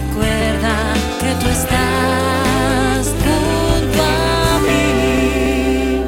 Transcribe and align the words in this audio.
recuerda 0.00 0.94
que 1.20 1.32
tú 1.40 1.48
estás 1.48 3.14
junto 3.24 4.02
a 4.02 4.58
mí. 4.66 6.04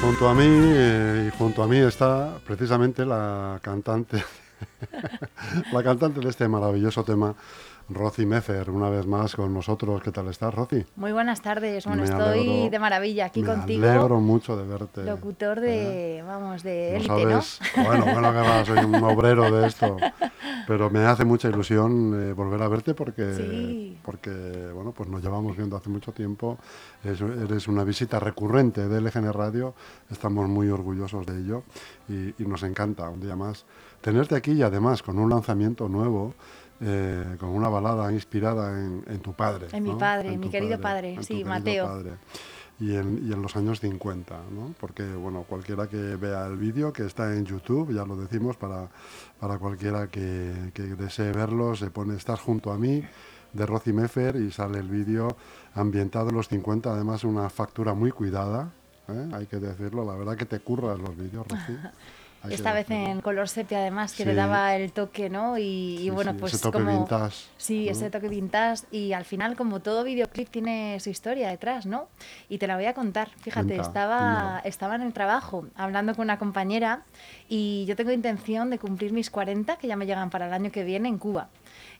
Junto 0.00 0.28
a 0.28 0.34
mí, 0.34 0.46
eh, 0.46 1.28
y 1.28 1.36
junto 1.36 1.62
a 1.62 1.66
mí 1.66 1.78
está 1.78 2.38
precisamente 2.46 3.04
la 3.04 3.58
cantante, 3.62 4.22
la 5.72 5.82
cantante 5.82 6.20
de 6.20 6.28
este 6.28 6.46
maravilloso 6.46 7.02
tema, 7.02 7.34
Rosy 7.92 8.24
Mefer, 8.24 8.70
una 8.70 8.88
vez 8.88 9.04
más 9.06 9.34
con 9.34 9.52
nosotros. 9.52 10.00
¿Qué 10.02 10.12
tal 10.12 10.28
estás, 10.28 10.54
Rosy? 10.54 10.86
Muy 10.94 11.10
buenas 11.10 11.42
tardes. 11.42 11.84
Bueno, 11.86 12.02
Me 12.02 12.08
estoy 12.08 12.38
alegro- 12.48 12.70
de 12.70 12.78
maravilla 12.78 13.24
aquí 13.26 13.42
Me 13.42 13.48
contigo. 13.48 13.84
alegro 13.88 14.20
mucho 14.20 14.56
de 14.56 14.64
verte. 14.64 15.02
Locutor 15.04 15.58
de, 15.60 16.22
vamos, 16.24 16.62
de 16.62 16.92
No 17.06 17.16
élite, 17.16 17.34
¿no? 17.34 17.42
sabes, 17.42 17.60
bueno, 17.84 18.04
bueno, 18.04 18.32
que 18.32 18.38
va, 18.38 18.64
soy 18.64 18.78
un 18.84 18.94
obrero 19.02 19.50
de 19.50 19.66
esto, 19.66 19.96
pero 20.68 20.88
me 20.88 21.00
hace 21.00 21.24
mucha 21.24 21.48
ilusión 21.48 22.30
eh, 22.30 22.32
volver 22.32 22.62
a 22.62 22.68
verte 22.68 22.94
porque, 22.94 23.34
Sí. 23.34 23.98
porque, 24.04 24.30
bueno, 24.72 24.92
pues 24.92 25.08
nos 25.08 25.20
llevamos 25.20 25.56
viendo 25.56 25.76
hace 25.76 25.90
mucho 25.90 26.12
tiempo, 26.12 26.58
Es- 27.02 27.20
eres 27.20 27.66
una 27.66 27.82
visita 27.82 28.20
recurrente 28.20 28.86
de 28.88 29.00
LGN 29.00 29.32
Radio, 29.32 29.74
estamos 30.10 30.48
muy 30.48 30.68
orgullosos 30.68 31.26
de 31.26 31.38
ello 31.40 31.64
y, 32.08 32.40
y 32.40 32.46
nos 32.46 32.62
encanta 32.62 33.08
un 33.08 33.20
día 33.20 33.34
más 33.34 33.64
tenerte 34.00 34.36
aquí 34.36 34.52
y 34.52 34.62
además 34.62 35.02
con 35.02 35.18
un 35.18 35.28
lanzamiento 35.28 35.88
nuevo, 35.88 36.34
eh, 36.82 37.36
con 37.38 37.50
una 37.50 37.68
balada 37.68 38.10
inspirada 38.12 38.70
en, 38.78 39.04
en 39.06 39.20
tu 39.20 39.34
padre. 39.34 39.66
En 39.72 39.82
mi 39.82 39.94
padre, 39.94 40.32
en 40.32 40.40
mi 40.40 40.48
querido 40.48 40.80
padre, 40.80 41.16
sí, 41.20 41.28
querido 41.28 41.48
Mateo. 41.48 41.86
padre. 41.86 42.12
Y 42.78 42.96
en, 42.96 43.28
y 43.28 43.32
en 43.32 43.42
los 43.42 43.54
años 43.56 43.80
50, 43.80 44.34
¿no? 44.50 44.74
Porque, 44.80 45.04
bueno, 45.04 45.44
cualquiera 45.46 45.86
que 45.86 46.16
vea 46.16 46.46
el 46.46 46.56
vídeo, 46.56 46.90
que 46.94 47.04
está 47.04 47.34
en 47.34 47.44
YouTube, 47.44 47.92
ya 47.92 48.06
lo 48.06 48.16
decimos, 48.16 48.56
para, 48.56 48.88
para 49.38 49.58
cualquiera 49.58 50.06
que, 50.06 50.70
que 50.72 50.82
desee 50.84 51.32
verlo, 51.32 51.76
se 51.76 51.90
pone 51.90 52.16
Estás 52.16 52.40
junto 52.40 52.72
a 52.72 52.78
mí, 52.78 53.04
de 53.52 53.66
Rosy 53.66 53.92
Mefer, 53.92 54.36
y 54.36 54.50
sale 54.50 54.78
el 54.78 54.88
vídeo 54.88 55.36
ambientado 55.74 56.30
en 56.30 56.36
los 56.36 56.48
50, 56.48 56.90
además 56.90 57.24
una 57.24 57.50
factura 57.50 57.92
muy 57.92 58.12
cuidada, 58.12 58.72
¿eh? 59.08 59.28
hay 59.34 59.44
que 59.44 59.58
decirlo, 59.58 60.02
la 60.06 60.14
verdad 60.14 60.38
que 60.38 60.46
te 60.46 60.60
curras 60.60 60.98
los 60.98 61.14
vídeos, 61.14 61.46
Rosy. 61.46 61.76
hay 62.42 62.54
Esta 62.54 62.72
vez 62.72 62.88
decirlo. 62.88 63.10
en 63.12 63.20
color 63.20 63.48
sepia, 63.48 63.78
además, 63.78 64.14
que 64.14 64.24
le 64.24 64.32
Sí. 64.32 64.36
daba 64.36 64.74
el 64.76 64.92
toque, 64.92 65.28
¿no? 65.30 65.58
Y, 65.58 65.62
y 65.62 65.98
Sí, 66.04 66.10
bueno, 66.10 66.32
sí, 66.32 66.36
pues 66.40 66.54
ese 66.54 66.62
toque 66.62 66.78
como... 66.78 66.98
vintage, 66.98 67.36
Sí, 67.56 67.86
¿no? 67.86 67.92
ese 67.92 68.10
toque 68.10 68.28
vintage. 68.28 68.84
Y 68.90 69.12
al 69.12 69.24
final, 69.24 69.56
como 69.56 69.80
todo 69.80 70.04
videoclip, 70.04 70.48
tiene 70.48 70.98
su 71.00 71.10
historia 71.10 71.48
detrás, 71.50 71.86
¿no? 71.86 72.08
Y 72.48 72.58
te 72.58 72.66
la 72.66 72.76
voy 72.76 72.86
a 72.86 72.94
contar. 72.94 73.28
Fíjate, 73.40 73.66
Cuenta, 73.74 73.82
estaba, 73.82 74.60
estaba 74.64 74.94
en 74.94 75.02
el 75.02 75.12
trabajo 75.12 75.66
hablando 75.74 76.14
con 76.14 76.24
una 76.24 76.38
compañera 76.38 77.02
y 77.48 77.84
yo 77.86 77.96
tengo 77.96 78.12
intención 78.12 78.70
de 78.70 78.78
cumplir 78.78 79.12
mis 79.12 79.30
40, 79.30 79.76
que 79.76 79.86
ya 79.86 79.96
me 79.96 80.06
llegan 80.06 80.30
para 80.30 80.46
el 80.46 80.52
año 80.52 80.70
que 80.70 80.84
viene, 80.84 81.08
en 81.08 81.18
Cuba. 81.18 81.48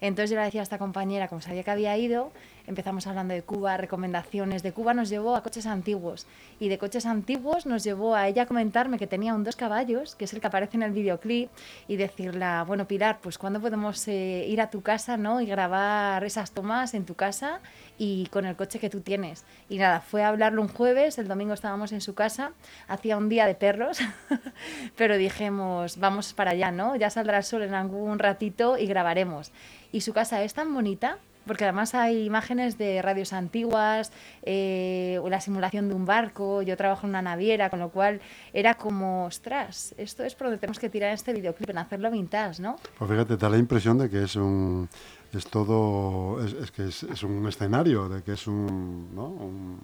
Entonces 0.00 0.30
yo 0.30 0.36
le 0.36 0.44
decía 0.44 0.60
a 0.60 0.64
esta 0.64 0.78
compañera, 0.78 1.28
como 1.28 1.41
sabía 1.41 1.62
que 1.62 1.70
había 1.70 1.97
ido, 1.97 2.32
empezamos 2.66 3.06
hablando 3.06 3.34
de 3.34 3.42
Cuba, 3.42 3.77
recomendaciones 3.77 4.62
de 4.62 4.72
Cuba, 4.72 4.94
nos 4.94 5.08
llevó 5.08 5.36
a 5.36 5.42
coches 5.42 5.66
antiguos. 5.66 6.27
Y 6.58 6.69
de 6.69 6.78
coches 6.78 7.06
antiguos 7.06 7.66
nos 7.66 7.84
llevó 7.84 8.14
a 8.14 8.28
ella 8.28 8.42
a 8.42 8.47
comentarme 8.47 8.98
que 8.98 9.06
tenía 9.06 9.34
un 9.34 9.44
dos 9.44 9.56
caballos, 9.56 10.14
que 10.14 10.25
es 10.25 10.33
el 10.33 10.41
que 10.41 10.47
aparece 10.47 10.77
en 10.77 10.83
el 10.83 10.92
videoclip, 10.92 11.50
y 11.88 11.97
decirla, 11.97 12.64
bueno 12.66 12.86
Pilar, 12.86 13.19
pues 13.20 13.38
¿cuándo 13.38 13.61
podemos 13.61 14.06
eh, 14.08 14.47
ir 14.48 14.61
a 14.61 14.70
tu 14.70 14.83
casa 14.83 15.16
¿no? 15.16 15.41
y 15.41 15.47
grabar 15.47 16.25
esas 16.25 16.53
tomas 16.53 16.94
en 16.94 17.05
tu 17.05 17.14
casa 17.14 17.61
y 17.98 18.27
con 18.27 18.44
el 18.47 18.56
coche 18.56 18.78
que 18.78 18.91
tú 18.91 19.00
tienes? 19.00 19.44
Y 19.69 19.78
nada, 19.78 20.00
fue 20.00 20.22
a 20.22 20.28
hablarlo 20.28 20.62
un 20.62 20.69
jueves, 20.69 21.19
el 21.19 21.28
domingo 21.28 21.55
estábamos 21.55 21.92
en 21.92 22.00
su 22.00 22.14
casa, 22.14 22.53
hacía 22.88 23.16
un 23.16 23.28
día 23.28 23.47
de 23.47 23.55
perros, 23.55 23.98
pero 24.97 25.16
dijimos, 25.16 25.98
vamos 25.98 26.33
para 26.33 26.53
allá, 26.53 26.70
¿no? 26.70 26.97
Ya 26.97 27.11
saldrá 27.11 27.38
el 27.38 27.44
sol 27.44 27.62
en 27.62 27.75
algún 27.75 28.19
ratito 28.19 28.78
y 28.78 28.87
grabaremos. 28.87 29.53
Y 29.92 30.03
su 30.03 30.12
casa 30.12 30.42
es 30.42 30.54
tan 30.54 30.72
bonita, 30.72 31.19
porque 31.47 31.65
además 31.65 31.95
hay 31.95 32.25
imágenes 32.25 32.78
de 32.78 33.03
radios 33.03 33.33
antiguas, 33.33 34.12
eh, 34.43 35.19
o 35.23 35.28
la 35.28 35.41
simulación 35.41 35.89
de 35.89 35.95
un 35.95 36.05
barco, 36.06 36.62
yo 36.62 36.77
trabajo 36.77 37.06
en 37.06 37.11
una 37.11 37.23
naviera, 37.23 37.71
con 37.71 37.78
lo 37.81 37.91
cual 37.91 38.21
era 38.53 38.75
como, 38.75 39.25
ostras, 39.27 39.95
esto 39.99 40.23
es 40.25 40.34
por 40.34 40.47
donde 40.49 40.59
tenemos 40.59 40.78
que 40.78 40.89
tirar 40.91 41.12
este 41.12 41.33
videoclip, 41.33 41.71
en 41.71 41.78
hacerlo 41.78 42.11
vintage, 42.11 42.61
¿no? 42.62 42.77
Pues 42.99 43.11
fíjate, 43.11 43.37
te 43.37 43.43
da 43.43 43.49
la 43.51 43.59
impresión 43.59 43.99
de 43.99 44.09
que 44.11 44.23
es 44.25 44.37
un 44.37 44.89
es 45.33 45.47
todo 45.47 46.45
es, 46.45 46.55
es 46.55 46.73
que 46.73 46.89
es, 46.89 47.05
es 47.05 47.23
un 47.23 47.47
escenario, 47.47 48.09
de 48.09 48.21
que 48.25 48.33
es 48.33 48.49
un, 48.49 49.15
¿no? 49.15 49.27
Un- 49.28 49.78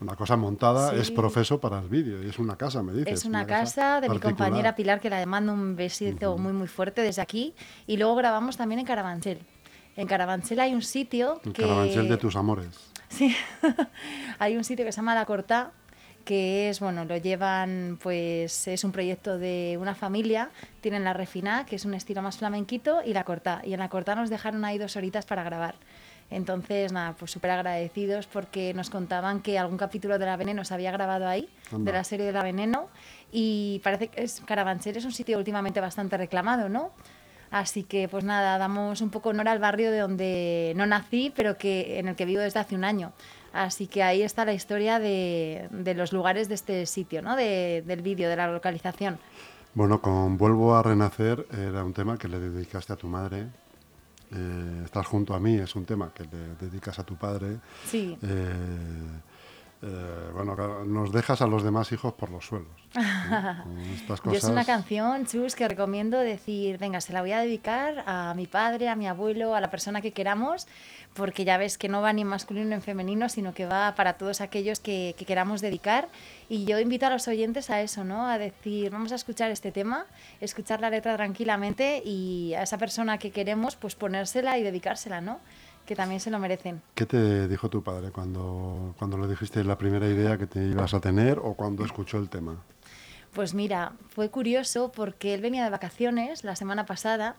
una 0.00 0.16
cosa 0.16 0.34
montada, 0.36 0.92
Sí. 0.92 0.96
es 1.00 1.10
profeso 1.10 1.60
para 1.60 1.78
el 1.80 1.88
vídeo 1.90 2.22
y 2.22 2.28
es 2.30 2.38
una 2.38 2.56
casa, 2.56 2.82
me 2.82 2.94
dices. 2.94 3.12
Es 3.20 3.24
una 3.26 3.46
casa 3.46 4.00
de 4.00 4.08
mi 4.08 4.14
particular. 4.14 4.36
compañera 4.48 4.74
Pilar, 4.74 4.98
que 4.98 5.10
la 5.10 5.24
mando 5.26 5.52
un 5.52 5.76
besito 5.76 6.38
muy, 6.38 6.54
muy 6.54 6.68
fuerte 6.68 7.02
desde 7.02 7.20
aquí. 7.20 7.54
Y 7.86 7.98
luego 7.98 8.14
grabamos 8.16 8.56
también 8.56 8.78
en 8.78 8.86
Carabanchel. 8.86 9.40
En 9.96 10.06
Carabanchel 10.06 10.60
hay 10.60 10.74
un 10.74 10.82
sitio 10.82 11.40
El 11.44 11.52
que... 11.52 11.62
carabanchel 11.62 12.08
de 12.08 12.16
tus 12.16 12.36
amores. 12.36 12.90
Sí, 13.08 13.34
hay 14.38 14.56
un 14.56 14.64
sitio 14.64 14.84
que 14.84 14.92
se 14.92 14.96
llama 14.96 15.14
La 15.14 15.24
Cortá, 15.26 15.72
que 16.24 16.68
es, 16.68 16.80
bueno, 16.80 17.04
lo 17.04 17.16
llevan, 17.16 17.98
pues 18.00 18.68
es 18.68 18.84
un 18.84 18.92
proyecto 18.92 19.38
de 19.38 19.76
una 19.80 19.94
familia, 19.94 20.50
tienen 20.80 21.02
la 21.02 21.12
Refiná, 21.12 21.66
que 21.66 21.76
es 21.76 21.84
un 21.84 21.94
estilo 21.94 22.22
más 22.22 22.38
flamenquito, 22.38 23.00
y 23.04 23.12
La 23.12 23.24
Cortá. 23.24 23.62
Y 23.64 23.72
en 23.72 23.80
La 23.80 23.88
Cortá 23.88 24.14
nos 24.14 24.30
dejaron 24.30 24.64
ahí 24.64 24.78
dos 24.78 24.96
horitas 24.96 25.26
para 25.26 25.42
grabar. 25.42 25.74
Entonces, 26.30 26.92
nada, 26.92 27.14
pues 27.18 27.32
súper 27.32 27.50
agradecidos 27.50 28.28
porque 28.28 28.72
nos 28.74 28.88
contaban 28.90 29.40
que 29.40 29.58
algún 29.58 29.76
capítulo 29.76 30.18
de 30.18 30.26
La 30.26 30.36
Veneno 30.36 30.64
se 30.64 30.72
había 30.72 30.92
grabado 30.92 31.26
ahí, 31.26 31.48
Anda. 31.72 31.90
de 31.90 31.98
la 31.98 32.04
serie 32.04 32.26
de 32.26 32.32
La 32.32 32.44
Veneno, 32.44 32.88
y 33.32 33.80
parece 33.82 34.08
que 34.08 34.22
es, 34.22 34.40
Carabanchel 34.46 34.96
es 34.96 35.04
un 35.04 35.12
sitio 35.12 35.36
últimamente 35.38 35.80
bastante 35.80 36.16
reclamado, 36.16 36.68
¿no? 36.68 36.92
Así 37.50 37.82
que, 37.82 38.08
pues 38.08 38.22
nada, 38.24 38.58
damos 38.58 39.00
un 39.00 39.10
poco 39.10 39.30
honor 39.30 39.48
al 39.48 39.58
barrio 39.58 39.90
de 39.90 39.98
donde 39.98 40.72
no 40.76 40.86
nací, 40.86 41.32
pero 41.34 41.56
que 41.58 41.98
en 41.98 42.06
el 42.08 42.14
que 42.16 42.24
vivo 42.24 42.40
desde 42.40 42.60
hace 42.60 42.74
un 42.76 42.84
año. 42.84 43.12
Así 43.52 43.88
que 43.88 44.04
ahí 44.04 44.22
está 44.22 44.44
la 44.44 44.52
historia 44.52 45.00
de, 45.00 45.66
de 45.72 45.94
los 45.94 46.12
lugares 46.12 46.48
de 46.48 46.54
este 46.54 46.86
sitio, 46.86 47.22
¿no? 47.22 47.34
De- 47.34 47.82
del 47.84 48.02
vídeo, 48.02 48.28
de 48.28 48.36
la 48.36 48.46
localización. 48.46 49.18
Bueno, 49.74 50.00
con 50.00 50.36
Vuelvo 50.38 50.76
a 50.76 50.82
Renacer 50.84 51.46
era 51.52 51.82
un 51.84 51.92
tema 51.92 52.16
que 52.16 52.28
le 52.28 52.38
dedicaste 52.38 52.92
a 52.92 52.96
tu 52.96 53.08
madre. 53.08 53.46
Eh, 54.32 54.82
Estás 54.84 55.06
junto 55.06 55.34
a 55.34 55.40
mí 55.40 55.56
es 55.56 55.74
un 55.74 55.84
tema 55.84 56.12
que 56.14 56.22
le 56.24 56.54
dedicas 56.60 57.00
a 57.00 57.04
tu 57.04 57.16
padre. 57.16 57.56
Sí. 57.86 58.16
Eh, 58.22 58.54
eh, 59.82 60.30
bueno, 60.34 60.84
nos 60.84 61.10
dejas 61.10 61.40
a 61.40 61.46
los 61.46 61.62
demás 61.62 61.90
hijos 61.92 62.12
por 62.12 62.30
los 62.30 62.44
suelos. 62.44 62.68
estas 63.94 64.20
Yo 64.24 64.32
es 64.32 64.44
una 64.44 64.66
canción, 64.66 65.24
Chus, 65.24 65.54
que 65.54 65.66
recomiendo 65.66 66.18
decir, 66.18 66.76
venga, 66.76 67.00
se 67.00 67.14
la 67.14 67.22
voy 67.22 67.32
a 67.32 67.40
dedicar 67.40 68.04
a 68.06 68.34
mi 68.34 68.46
padre, 68.46 68.90
a 68.90 68.96
mi 68.96 69.08
abuelo, 69.08 69.54
a 69.54 69.60
la 69.60 69.70
persona 69.70 70.02
que 70.02 70.12
queramos, 70.12 70.66
porque 71.14 71.46
ya 71.46 71.56
ves 71.56 71.78
que 71.78 71.88
no 71.88 72.02
va 72.02 72.12
ni 72.12 72.22
en 72.22 72.28
masculino 72.28 72.66
ni 72.66 72.74
en 72.74 72.82
femenino, 72.82 73.30
sino 73.30 73.54
que 73.54 73.64
va 73.64 73.94
para 73.94 74.14
todos 74.14 74.42
aquellos 74.42 74.80
que, 74.80 75.14
que 75.16 75.24
queramos 75.24 75.62
dedicar. 75.62 76.08
Y 76.50 76.66
yo 76.66 76.78
invito 76.78 77.06
a 77.06 77.10
los 77.10 77.26
oyentes 77.26 77.70
a 77.70 77.80
eso, 77.80 78.04
¿no? 78.04 78.28
A 78.28 78.36
decir, 78.36 78.90
vamos 78.90 79.12
a 79.12 79.14
escuchar 79.14 79.50
este 79.50 79.72
tema, 79.72 80.04
escuchar 80.42 80.82
la 80.82 80.90
letra 80.90 81.16
tranquilamente 81.16 82.02
y 82.04 82.52
a 82.52 82.64
esa 82.64 82.76
persona 82.76 83.16
que 83.16 83.30
queremos, 83.30 83.76
pues 83.76 83.94
ponérsela 83.94 84.58
y 84.58 84.62
dedicársela, 84.62 85.22
¿no? 85.22 85.40
Que 85.90 85.96
también 85.96 86.20
se 86.20 86.30
lo 86.30 86.38
merecen. 86.38 86.80
¿Qué 86.94 87.04
te 87.04 87.48
dijo 87.48 87.68
tu 87.68 87.82
padre 87.82 88.12
cuando, 88.12 88.94
cuando 88.96 89.18
le 89.18 89.26
dijiste 89.26 89.64
la 89.64 89.76
primera 89.76 90.06
idea 90.06 90.38
que 90.38 90.46
te 90.46 90.64
ibas 90.64 90.94
a 90.94 91.00
tener 91.00 91.40
o 91.40 91.54
cuando 91.54 91.84
escuchó 91.84 92.18
el 92.18 92.28
tema? 92.28 92.62
Pues 93.32 93.54
mira, 93.54 93.92
fue 94.08 94.28
curioso 94.28 94.90
porque 94.90 95.34
él 95.34 95.40
venía 95.40 95.62
de 95.62 95.70
vacaciones 95.70 96.42
la 96.42 96.56
semana 96.56 96.84
pasada 96.84 97.36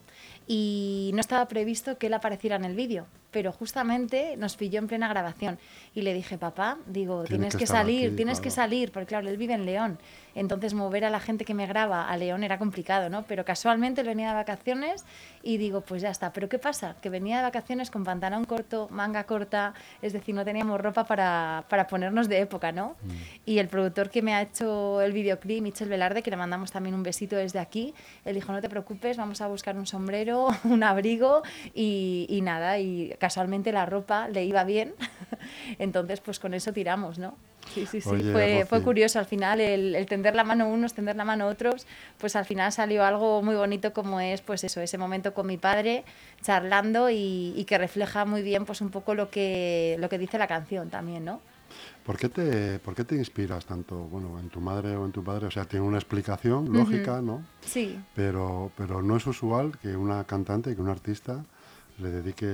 y 0.47 1.11
no 1.13 1.19
estaba 1.19 1.47
previsto 1.47 1.97
que 1.97 2.07
él 2.07 2.13
apareciera 2.13 2.55
en 2.55 2.65
el 2.65 2.75
vídeo, 2.75 3.05
pero 3.31 3.51
justamente 3.51 4.35
nos 4.37 4.55
pilló 4.55 4.79
en 4.79 4.87
plena 4.87 5.07
grabación 5.07 5.59
y 5.93 6.01
le 6.01 6.13
dije, 6.13 6.37
papá, 6.37 6.77
digo, 6.87 7.23
Tiene 7.23 7.49
tienes 7.49 7.55
que 7.55 7.67
salir, 7.67 8.07
aquí, 8.07 8.15
tienes 8.15 8.39
que 8.39 8.49
claro". 8.49 8.55
salir, 8.55 8.91
porque 8.91 9.07
claro, 9.07 9.29
él 9.29 9.37
vive 9.37 9.53
en 9.53 9.65
León, 9.65 9.99
entonces 10.33 10.73
mover 10.73 11.05
a 11.05 11.09
la 11.09 11.19
gente 11.19 11.45
que 11.45 11.53
me 11.53 11.67
graba 11.67 12.09
a 12.09 12.17
León 12.17 12.43
era 12.43 12.57
complicado, 12.57 13.09
¿no? 13.09 13.23
Pero 13.23 13.43
casualmente 13.45 14.01
él 14.01 14.07
venía 14.07 14.29
de 14.29 14.35
vacaciones 14.35 15.05
y 15.43 15.57
digo, 15.57 15.81
pues 15.81 16.01
ya 16.01 16.09
está, 16.09 16.31
pero 16.31 16.47
¿qué 16.49 16.59
pasa? 16.59 16.95
Que 17.01 17.09
venía 17.09 17.37
de 17.37 17.43
vacaciones 17.43 17.91
con 17.91 18.03
pantalón 18.03 18.45
corto, 18.45 18.87
manga 18.91 19.25
corta, 19.25 19.73
es 20.01 20.13
decir, 20.13 20.35
no 20.35 20.45
teníamos 20.45 20.79
ropa 20.79 21.05
para, 21.05 21.65
para 21.69 21.87
ponernos 21.87 22.29
de 22.29 22.39
época, 22.39 22.71
¿no? 22.71 22.95
Mm. 23.01 23.09
Y 23.45 23.59
el 23.59 23.67
productor 23.67 24.09
que 24.09 24.21
me 24.21 24.33
ha 24.33 24.41
hecho 24.41 25.01
el 25.01 25.11
videoclip, 25.11 25.61
Michel 25.81 25.89
Velarde, 25.89 26.21
que 26.21 26.29
le 26.29 26.37
mandamos 26.37 26.71
también 26.71 26.93
un 26.93 27.01
besito 27.01 27.35
desde 27.35 27.57
aquí, 27.57 27.95
él 28.23 28.35
dijo, 28.35 28.51
no 28.51 28.61
te 28.61 28.69
preocupes, 28.69 29.17
vamos 29.17 29.41
a 29.41 29.47
buscar 29.47 29.77
un 29.77 29.87
sombrero, 29.87 30.47
un 30.63 30.83
abrigo 30.83 31.41
y, 31.73 32.27
y 32.29 32.41
nada, 32.41 32.77
y 32.77 33.15
casualmente 33.19 33.71
la 33.71 33.85
ropa 33.87 34.27
le 34.27 34.45
iba 34.45 34.63
bien, 34.63 34.93
entonces 35.79 36.19
pues 36.19 36.39
con 36.39 36.53
eso 36.53 36.71
tiramos, 36.71 37.17
¿no? 37.17 37.35
Sí, 37.73 37.85
sí, 37.85 38.01
sí, 38.01 38.09
Oye, 38.09 38.65
fue, 38.65 38.81
curioso 38.83 39.17
al 39.19 39.25
final 39.25 39.61
el, 39.61 39.95
el 39.95 40.05
tender 40.05 40.35
la 40.35 40.43
mano 40.43 40.67
unos, 40.67 40.93
tender 40.93 41.15
la 41.15 41.25
mano 41.25 41.47
otros, 41.47 41.87
pues 42.17 42.35
al 42.35 42.45
final 42.45 42.71
salió 42.71 43.03
algo 43.03 43.41
muy 43.41 43.55
bonito 43.55 43.93
como 43.93 44.19
es 44.19 44.41
pues 44.41 44.63
eso, 44.63 44.81
ese 44.81 44.97
momento 44.97 45.33
con 45.33 45.47
mi 45.47 45.57
padre 45.57 46.03
charlando 46.41 47.09
y, 47.09 47.53
y 47.55 47.65
que 47.65 47.77
refleja 47.77 48.25
muy 48.25 48.41
bien 48.41 48.65
pues 48.65 48.81
un 48.81 48.89
poco 48.89 49.15
lo 49.15 49.29
que, 49.29 49.95
lo 49.99 50.09
que 50.09 50.17
dice 50.17 50.37
la 50.37 50.47
canción 50.47 50.89
también, 50.89 51.23
¿no? 51.23 51.39
¿Por 52.05 52.17
qué, 52.17 52.29
te, 52.29 52.79
¿Por 52.79 52.95
qué 52.95 53.03
te 53.03 53.15
inspiras 53.15 53.65
tanto, 53.65 53.95
bueno, 53.95 54.39
en 54.39 54.49
tu 54.49 54.59
madre 54.59 54.95
o 54.95 55.05
en 55.05 55.11
tu 55.11 55.23
padre? 55.23 55.47
O 55.47 55.51
sea, 55.51 55.65
tiene 55.65 55.85
una 55.85 55.97
explicación 55.97 56.71
lógica, 56.73 57.21
¿no? 57.21 57.43
Sí, 57.61 57.99
Pero, 58.15 58.71
pero 58.75 59.01
no 59.01 59.17
es 59.17 59.27
usual 59.27 59.77
que 59.79 59.95
una 59.95 60.23
cantante, 60.23 60.75
que 60.75 60.81
un 60.81 60.89
artista 60.89 61.43
le 61.99 62.09
dedique 62.09 62.47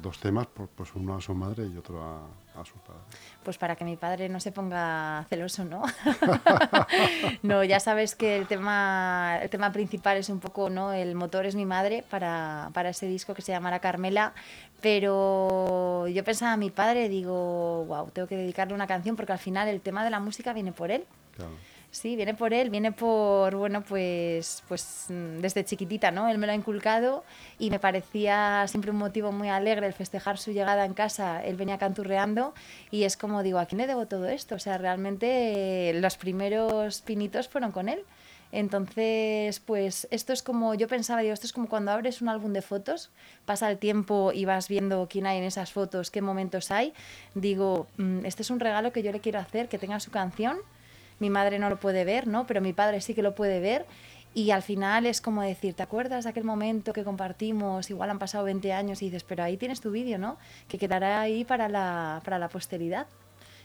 dos 0.00 0.20
temas, 0.20 0.46
pues 0.46 0.68
pues 0.74 0.90
uno 0.94 1.16
a 1.16 1.20
su 1.20 1.34
madre 1.34 1.66
y 1.66 1.76
otro 1.76 2.02
a, 2.02 2.20
a 2.60 2.64
su 2.64 2.74
padre. 2.74 3.00
pues 3.42 3.58
para 3.58 3.76
que 3.76 3.84
mi 3.84 3.96
padre 3.96 4.28
no 4.28 4.40
se 4.40 4.52
ponga 4.52 5.24
celoso, 5.28 5.64
¿no? 5.64 5.82
no, 7.42 7.64
ya 7.64 7.80
sabes 7.80 8.14
que 8.14 8.36
el 8.36 8.46
tema, 8.46 9.38
el 9.42 9.50
tema 9.50 9.72
principal 9.72 10.16
es 10.16 10.28
un 10.28 10.40
poco, 10.40 10.70
¿no? 10.70 10.92
El 10.92 11.14
motor 11.14 11.46
es 11.46 11.54
mi 11.54 11.66
madre 11.66 12.04
para, 12.08 12.70
para 12.74 12.90
ese 12.90 13.06
disco 13.06 13.34
que 13.34 13.42
se 13.42 13.52
llamará 13.52 13.80
Carmela, 13.80 14.32
pero 14.80 16.06
yo 16.08 16.24
pensaba 16.24 16.52
a 16.52 16.56
mi 16.56 16.70
padre, 16.70 17.08
digo, 17.08 17.84
wow, 17.86 18.10
tengo 18.10 18.28
que 18.28 18.36
dedicarle 18.36 18.74
una 18.74 18.86
canción 18.86 19.16
porque 19.16 19.32
al 19.32 19.38
final 19.38 19.68
el 19.68 19.80
tema 19.80 20.04
de 20.04 20.10
la 20.10 20.20
música 20.20 20.52
viene 20.52 20.72
por 20.72 20.90
él. 20.90 21.04
Claro. 21.36 21.52
Sí, 21.90 22.16
viene 22.16 22.34
por 22.34 22.52
él, 22.52 22.68
viene 22.68 22.92
por, 22.92 23.56
bueno, 23.56 23.82
pues, 23.82 24.62
pues 24.68 25.06
mm, 25.08 25.38
desde 25.40 25.64
chiquitita, 25.64 26.10
¿no? 26.10 26.28
Él 26.28 26.36
me 26.36 26.46
lo 26.46 26.52
ha 26.52 26.54
inculcado 26.54 27.24
y 27.58 27.70
me 27.70 27.78
parecía 27.78 28.66
siempre 28.68 28.90
un 28.90 28.98
motivo 28.98 29.32
muy 29.32 29.48
alegre 29.48 29.86
el 29.86 29.94
festejar 29.94 30.36
su 30.36 30.52
llegada 30.52 30.84
en 30.84 30.92
casa. 30.92 31.42
Él 31.42 31.56
venía 31.56 31.78
canturreando 31.78 32.52
y 32.90 33.04
es 33.04 33.16
como 33.16 33.42
digo, 33.42 33.58
¿a 33.58 33.66
quién 33.66 33.78
le 33.78 33.86
debo 33.86 34.06
todo 34.06 34.28
esto? 34.28 34.54
O 34.54 34.58
sea, 34.58 34.76
realmente 34.76 35.90
eh, 35.90 35.94
los 35.94 36.18
primeros 36.18 37.00
pinitos 37.00 37.48
fueron 37.48 37.72
con 37.72 37.88
él. 37.88 38.04
Entonces, 38.52 39.60
pues 39.60 40.08
esto 40.10 40.32
es 40.32 40.42
como, 40.42 40.74
yo 40.74 40.88
pensaba, 40.88 41.22
digo, 41.22 41.34
esto 41.34 41.46
es 41.46 41.52
como 41.52 41.68
cuando 41.68 41.90
abres 41.90 42.22
un 42.22 42.28
álbum 42.28 42.52
de 42.52 42.62
fotos, 42.62 43.10
pasa 43.44 43.70
el 43.70 43.78
tiempo 43.78 44.32
y 44.32 44.44
vas 44.44 44.68
viendo 44.68 45.06
quién 45.10 45.26
hay 45.26 45.38
en 45.38 45.44
esas 45.44 45.72
fotos, 45.72 46.10
qué 46.10 46.22
momentos 46.22 46.70
hay. 46.70 46.92
Digo, 47.34 47.86
mm, 47.96 48.24
este 48.26 48.42
es 48.42 48.50
un 48.50 48.60
regalo 48.60 48.92
que 48.92 49.02
yo 49.02 49.10
le 49.12 49.20
quiero 49.20 49.38
hacer, 49.38 49.68
que 49.68 49.78
tenga 49.78 50.00
su 50.00 50.10
canción 50.10 50.58
mi 51.18 51.30
madre 51.30 51.58
no 51.58 51.68
lo 51.70 51.78
puede 51.78 52.04
ver, 52.04 52.26
¿no? 52.26 52.46
Pero 52.46 52.60
mi 52.60 52.72
padre 52.72 53.00
sí 53.00 53.14
que 53.14 53.22
lo 53.22 53.34
puede 53.34 53.60
ver. 53.60 53.86
Y 54.34 54.50
al 54.50 54.62
final 54.62 55.06
es 55.06 55.20
como 55.20 55.42
decir, 55.42 55.74
¿te 55.74 55.82
acuerdas 55.82 56.24
de 56.24 56.30
aquel 56.30 56.44
momento 56.44 56.92
que 56.92 57.02
compartimos? 57.02 57.90
Igual 57.90 58.10
han 58.10 58.18
pasado 58.18 58.44
20 58.44 58.72
años 58.72 59.02
y 59.02 59.06
dices, 59.06 59.24
pero 59.24 59.42
ahí 59.42 59.56
tienes 59.56 59.80
tu 59.80 59.90
vídeo, 59.90 60.18
¿no? 60.18 60.36
Que 60.68 60.78
quedará 60.78 61.20
ahí 61.20 61.44
para 61.44 61.68
la, 61.68 62.20
para 62.24 62.38
la 62.38 62.48
posteridad. 62.48 63.06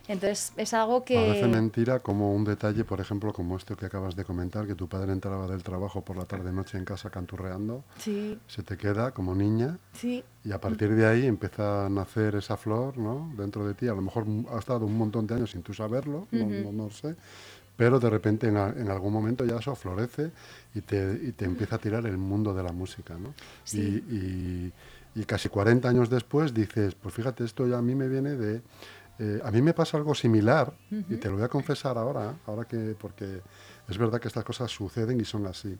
Entonces 0.08 0.52
es 0.58 0.74
algo 0.74 1.06
que... 1.06 1.16
Parece 1.16 1.48
mentira 1.48 2.00
como 2.00 2.34
un 2.34 2.44
detalle, 2.44 2.84
por 2.84 3.00
ejemplo, 3.00 3.32
como 3.32 3.56
esto 3.56 3.78
que 3.78 3.86
acabas 3.86 4.16
de 4.16 4.26
comentar, 4.26 4.68
que 4.68 4.76
tu 4.76 4.88
padre 4.90 5.14
entraba 5.14 5.48
del 5.48 5.64
trabajo 5.64 6.02
por 6.02 6.18
la 6.18 6.26
tarde-noche 6.26 6.78
en 6.78 6.84
casa 6.86 7.10
canturreando, 7.10 7.84
Sí, 7.98 8.38
se 8.48 8.64
te 8.64 8.76
queda 8.78 9.12
como 9.12 9.34
niña 9.34 9.78
sí, 9.94 10.24
y 10.44 10.52
a 10.52 10.60
partir 10.60 10.94
de 10.94 11.06
ahí 11.06 11.26
empieza 11.26 11.86
a 11.86 11.90
nacer 11.90 12.36
esa 12.36 12.58
flor 12.58 12.98
¿no? 12.98 13.32
dentro 13.38 13.66
de 13.66 13.74
ti. 13.76 13.88
A 13.88 13.94
lo 13.94 14.02
mejor 14.02 14.26
ha 14.54 14.60
estado 14.60 14.86
un 14.86 14.98
montón 14.98 15.26
de 15.26 15.36
años 15.36 15.52
sin 15.52 15.62
tú 15.64 15.74
saberlo, 15.74 16.28
no, 16.32 16.46
no, 16.48 16.72
no 16.74 16.90
sé, 16.90 17.16
pero 17.78 17.98
de 18.00 18.10
repente 18.10 18.48
en, 18.50 18.58
a- 18.58 18.70
en 18.76 18.90
algún 18.90 19.14
momento 19.14 19.46
ya 19.46 19.56
eso 19.56 19.74
florece 19.76 20.32
y 20.76 20.82
te, 20.82 21.18
y 21.24 21.32
te 21.32 21.46
empieza 21.46 21.78
a 21.78 21.80
tirar 21.80 22.06
el 22.06 22.18
mundo 22.18 22.54
de 22.54 22.62
la 22.64 22.74
música. 22.74 23.16
¿no? 23.18 23.34
Sí. 23.64 24.04
Y, 24.10 24.16
y- 24.16 24.74
y 25.16 25.26
casi 25.26 25.48
40 25.48 25.88
años 25.88 26.10
después 26.10 26.54
dices, 26.56 26.96
pues 26.96 27.14
fíjate, 27.14 27.44
esto 27.46 27.68
ya 27.68 27.78
a 27.78 27.82
mí 27.82 27.96
me 27.96 28.08
viene 28.10 28.32
de... 28.36 28.62
eh, 29.20 29.40
a 29.44 29.52
mí 29.52 29.62
me 29.62 29.74
pasa 29.74 29.98
algo 29.98 30.16
similar 30.16 30.74
y 31.14 31.18
te 31.18 31.28
lo 31.30 31.36
voy 31.36 31.44
a 31.44 31.48
confesar 31.50 31.98
ahora, 31.98 32.36
ahora 32.46 32.66
que 32.66 32.96
porque 33.00 33.42
es 33.88 33.98
verdad 33.98 34.20
que 34.20 34.28
estas 34.28 34.44
cosas 34.44 34.72
suceden 34.72 35.20
y 35.20 35.26
son 35.26 35.46
así. 35.48 35.78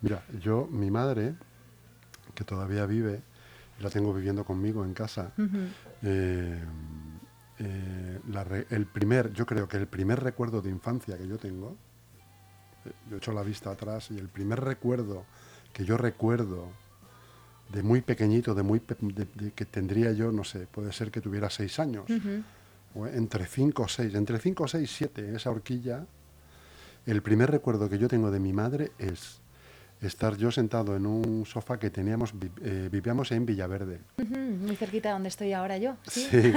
Mira, 0.00 0.24
yo, 0.40 0.66
mi 0.70 0.90
madre, 0.90 1.34
que 2.34 2.44
todavía 2.44 2.84
vive, 2.86 3.22
la 3.80 3.90
tengo 3.90 4.12
viviendo 4.12 4.44
conmigo 4.44 4.84
en 4.84 4.92
casa, 4.94 5.32
eh, 6.02 6.62
eh, 7.58 8.20
la 8.30 8.44
re- 8.44 8.66
el 8.70 8.86
primer, 8.86 9.32
yo 9.32 9.46
creo 9.46 9.68
que 9.68 9.76
el 9.76 9.86
primer 9.86 10.20
recuerdo 10.22 10.60
de 10.60 10.70
infancia 10.70 11.16
que 11.16 11.26
yo 11.28 11.38
tengo, 11.38 11.76
yo 13.10 13.16
echo 13.16 13.32
la 13.32 13.42
vista 13.42 13.70
atrás 13.70 14.10
y 14.10 14.18
el 14.18 14.28
primer 14.28 14.60
recuerdo 14.60 15.24
que 15.72 15.84
yo 15.84 15.96
recuerdo 15.96 16.68
de 17.72 17.82
muy 17.82 18.02
pequeñito, 18.02 18.54
de 18.54 18.62
muy 18.62 18.78
pe- 18.80 18.96
de- 19.00 19.26
de 19.34 19.52
que 19.52 19.64
tendría 19.64 20.12
yo, 20.12 20.30
no 20.32 20.44
sé, 20.44 20.66
puede 20.66 20.92
ser 20.92 21.10
que 21.10 21.20
tuviera 21.20 21.48
seis 21.50 21.78
años, 21.78 22.04
o 22.94 23.06
entre 23.06 23.46
cinco 23.46 23.84
o 23.84 23.88
seis, 23.88 24.14
entre 24.14 24.38
cinco, 24.38 24.68
seis, 24.68 24.90
siete, 24.94 25.34
esa 25.34 25.50
horquilla, 25.50 26.06
el 27.06 27.22
primer 27.22 27.50
recuerdo 27.50 27.88
que 27.88 27.98
yo 27.98 28.08
tengo 28.08 28.30
de 28.30 28.40
mi 28.40 28.52
madre 28.52 28.92
es 28.98 29.40
estar 30.00 30.36
yo 30.36 30.50
sentado 30.50 30.96
en 30.96 31.06
un 31.06 31.46
sofá 31.46 31.78
que 31.78 31.90
teníamos, 31.90 32.34
eh, 32.62 32.88
vivíamos 32.90 33.32
en 33.32 33.46
Villaverde. 33.46 34.00
Ujú, 34.18 34.38
muy 34.38 34.76
cerquita 34.76 35.08
de 35.08 35.12
donde 35.14 35.28
estoy 35.28 35.52
ahora 35.52 35.78
yo. 35.78 35.96
Sí. 36.06 36.28
Sí. 36.30 36.54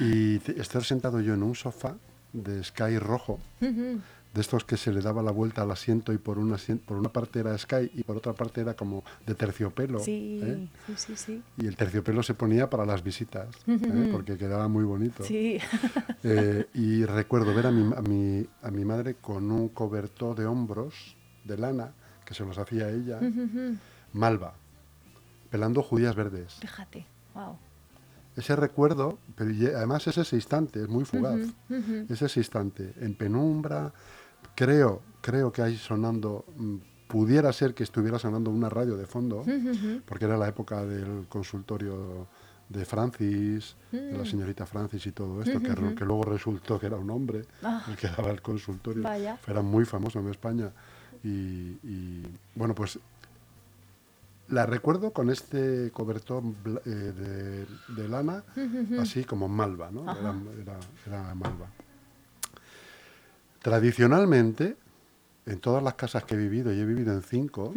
Y 0.00 0.36
estar 0.60 0.84
sentado 0.84 1.20
yo 1.20 1.34
en 1.34 1.42
un 1.42 1.54
sofá 1.54 1.96
de 2.32 2.62
Sky 2.64 2.98
rojo, 2.98 3.38
Ujú, 3.60 4.00
de 4.34 4.40
estos 4.40 4.64
que 4.64 4.76
se 4.76 4.92
le 4.92 5.00
daba 5.00 5.22
la 5.22 5.30
vuelta 5.30 5.62
al 5.62 5.70
asiento 5.70 6.12
y 6.12 6.18
por 6.18 6.38
una, 6.38 6.56
por 6.84 6.96
una 6.96 7.08
parte 7.08 7.38
era 7.38 7.56
Sky 7.56 7.92
y 7.94 8.02
por 8.02 8.16
otra 8.16 8.32
parte 8.32 8.60
era 8.60 8.74
como 8.74 9.04
de 9.24 9.34
terciopelo. 9.36 10.00
Sí, 10.00 10.40
¿eh? 10.42 10.68
sí, 10.88 10.94
sí, 10.96 11.16
sí. 11.16 11.42
Y 11.56 11.66
el 11.68 11.76
terciopelo 11.76 12.20
se 12.24 12.34
ponía 12.34 12.68
para 12.68 12.84
las 12.84 13.04
visitas, 13.04 13.46
¿eh? 13.68 14.08
porque 14.10 14.36
quedaba 14.36 14.66
muy 14.68 14.84
bonito. 14.84 15.22
Sí. 15.24 15.58
Eh, 16.26 16.68
y 16.72 17.04
recuerdo 17.04 17.54
ver 17.54 17.66
a 17.66 17.70
mi, 17.70 17.92
a, 17.94 18.00
mi, 18.00 18.46
a 18.62 18.70
mi 18.70 18.84
madre 18.86 19.16
con 19.20 19.50
un 19.50 19.68
cobertor 19.68 20.34
de 20.34 20.46
hombros 20.46 21.16
de 21.44 21.58
lana, 21.58 21.92
que 22.24 22.32
se 22.32 22.46
los 22.46 22.56
hacía 22.56 22.88
ella, 22.88 23.20
malva, 24.14 24.54
pelando 25.50 25.82
judías 25.82 26.16
verdes. 26.16 26.54
Fíjate, 26.54 27.04
wow. 27.34 27.58
Ese 28.36 28.56
recuerdo, 28.56 29.18
pero 29.36 29.50
además 29.76 30.06
es 30.06 30.16
ese 30.16 30.36
instante, 30.36 30.82
es 30.82 30.88
muy 30.88 31.04
fugaz. 31.04 31.40
Es 32.08 32.22
ese 32.22 32.40
instante, 32.40 32.94
en 33.00 33.14
penumbra, 33.14 33.92
creo, 34.54 35.02
creo 35.20 35.52
que 35.52 35.62
ahí 35.62 35.76
sonando, 35.76 36.44
mm, 36.56 36.76
pudiera 37.08 37.52
ser 37.52 37.74
que 37.74 37.82
estuviera 37.84 38.18
sonando 38.18 38.50
una 38.50 38.68
radio 38.68 38.96
de 38.96 39.06
fondo, 39.06 39.44
porque 40.06 40.24
era 40.24 40.36
la 40.36 40.48
época 40.48 40.84
del 40.84 41.26
consultorio 41.28 42.26
de 42.68 42.84
Francis, 42.84 43.76
de 43.92 44.12
Mm. 44.12 44.16
la 44.18 44.24
señorita 44.24 44.66
Francis 44.66 45.06
y 45.06 45.12
todo 45.12 45.42
esto, 45.42 45.60
que, 45.60 46.04
luego 46.04 46.22
resultó 46.24 46.80
que 46.80 46.86
era 46.86 46.96
un 46.96 47.10
hombre 47.10 47.44
Ah. 47.62 47.84
el 47.88 47.96
que 47.96 48.08
daba 48.08 48.30
el 48.30 48.40
consultorio. 48.42 49.02
Vaya. 49.02 49.38
Era 49.46 49.60
muy 49.62 49.84
famoso 49.84 50.18
en 50.18 50.28
España. 50.30 50.70
Y, 51.22 51.28
y, 51.82 52.22
bueno, 52.54 52.74
pues 52.74 52.98
la 54.48 54.66
recuerdo 54.66 55.10
con 55.12 55.30
este 55.30 55.90
cobertor 55.92 56.42
eh, 56.84 56.88
de, 56.90 57.66
de 57.94 58.08
lana, 58.08 58.42
así 59.00 59.24
como 59.24 59.48
malva, 59.48 59.90
¿no? 59.90 60.02
Era, 60.02 60.34
era- 60.60 60.78
era 61.06 61.34
malva. 61.34 61.66
Tradicionalmente, 63.64 64.76
en 65.46 65.58
todas 65.58 65.82
las 65.82 65.94
casas 65.94 66.24
que 66.24 66.34
he 66.34 66.36
vivido, 66.36 66.70
y 66.70 66.78
he 66.78 66.84
vivido 66.84 67.14
en 67.14 67.22
cinco, 67.22 67.72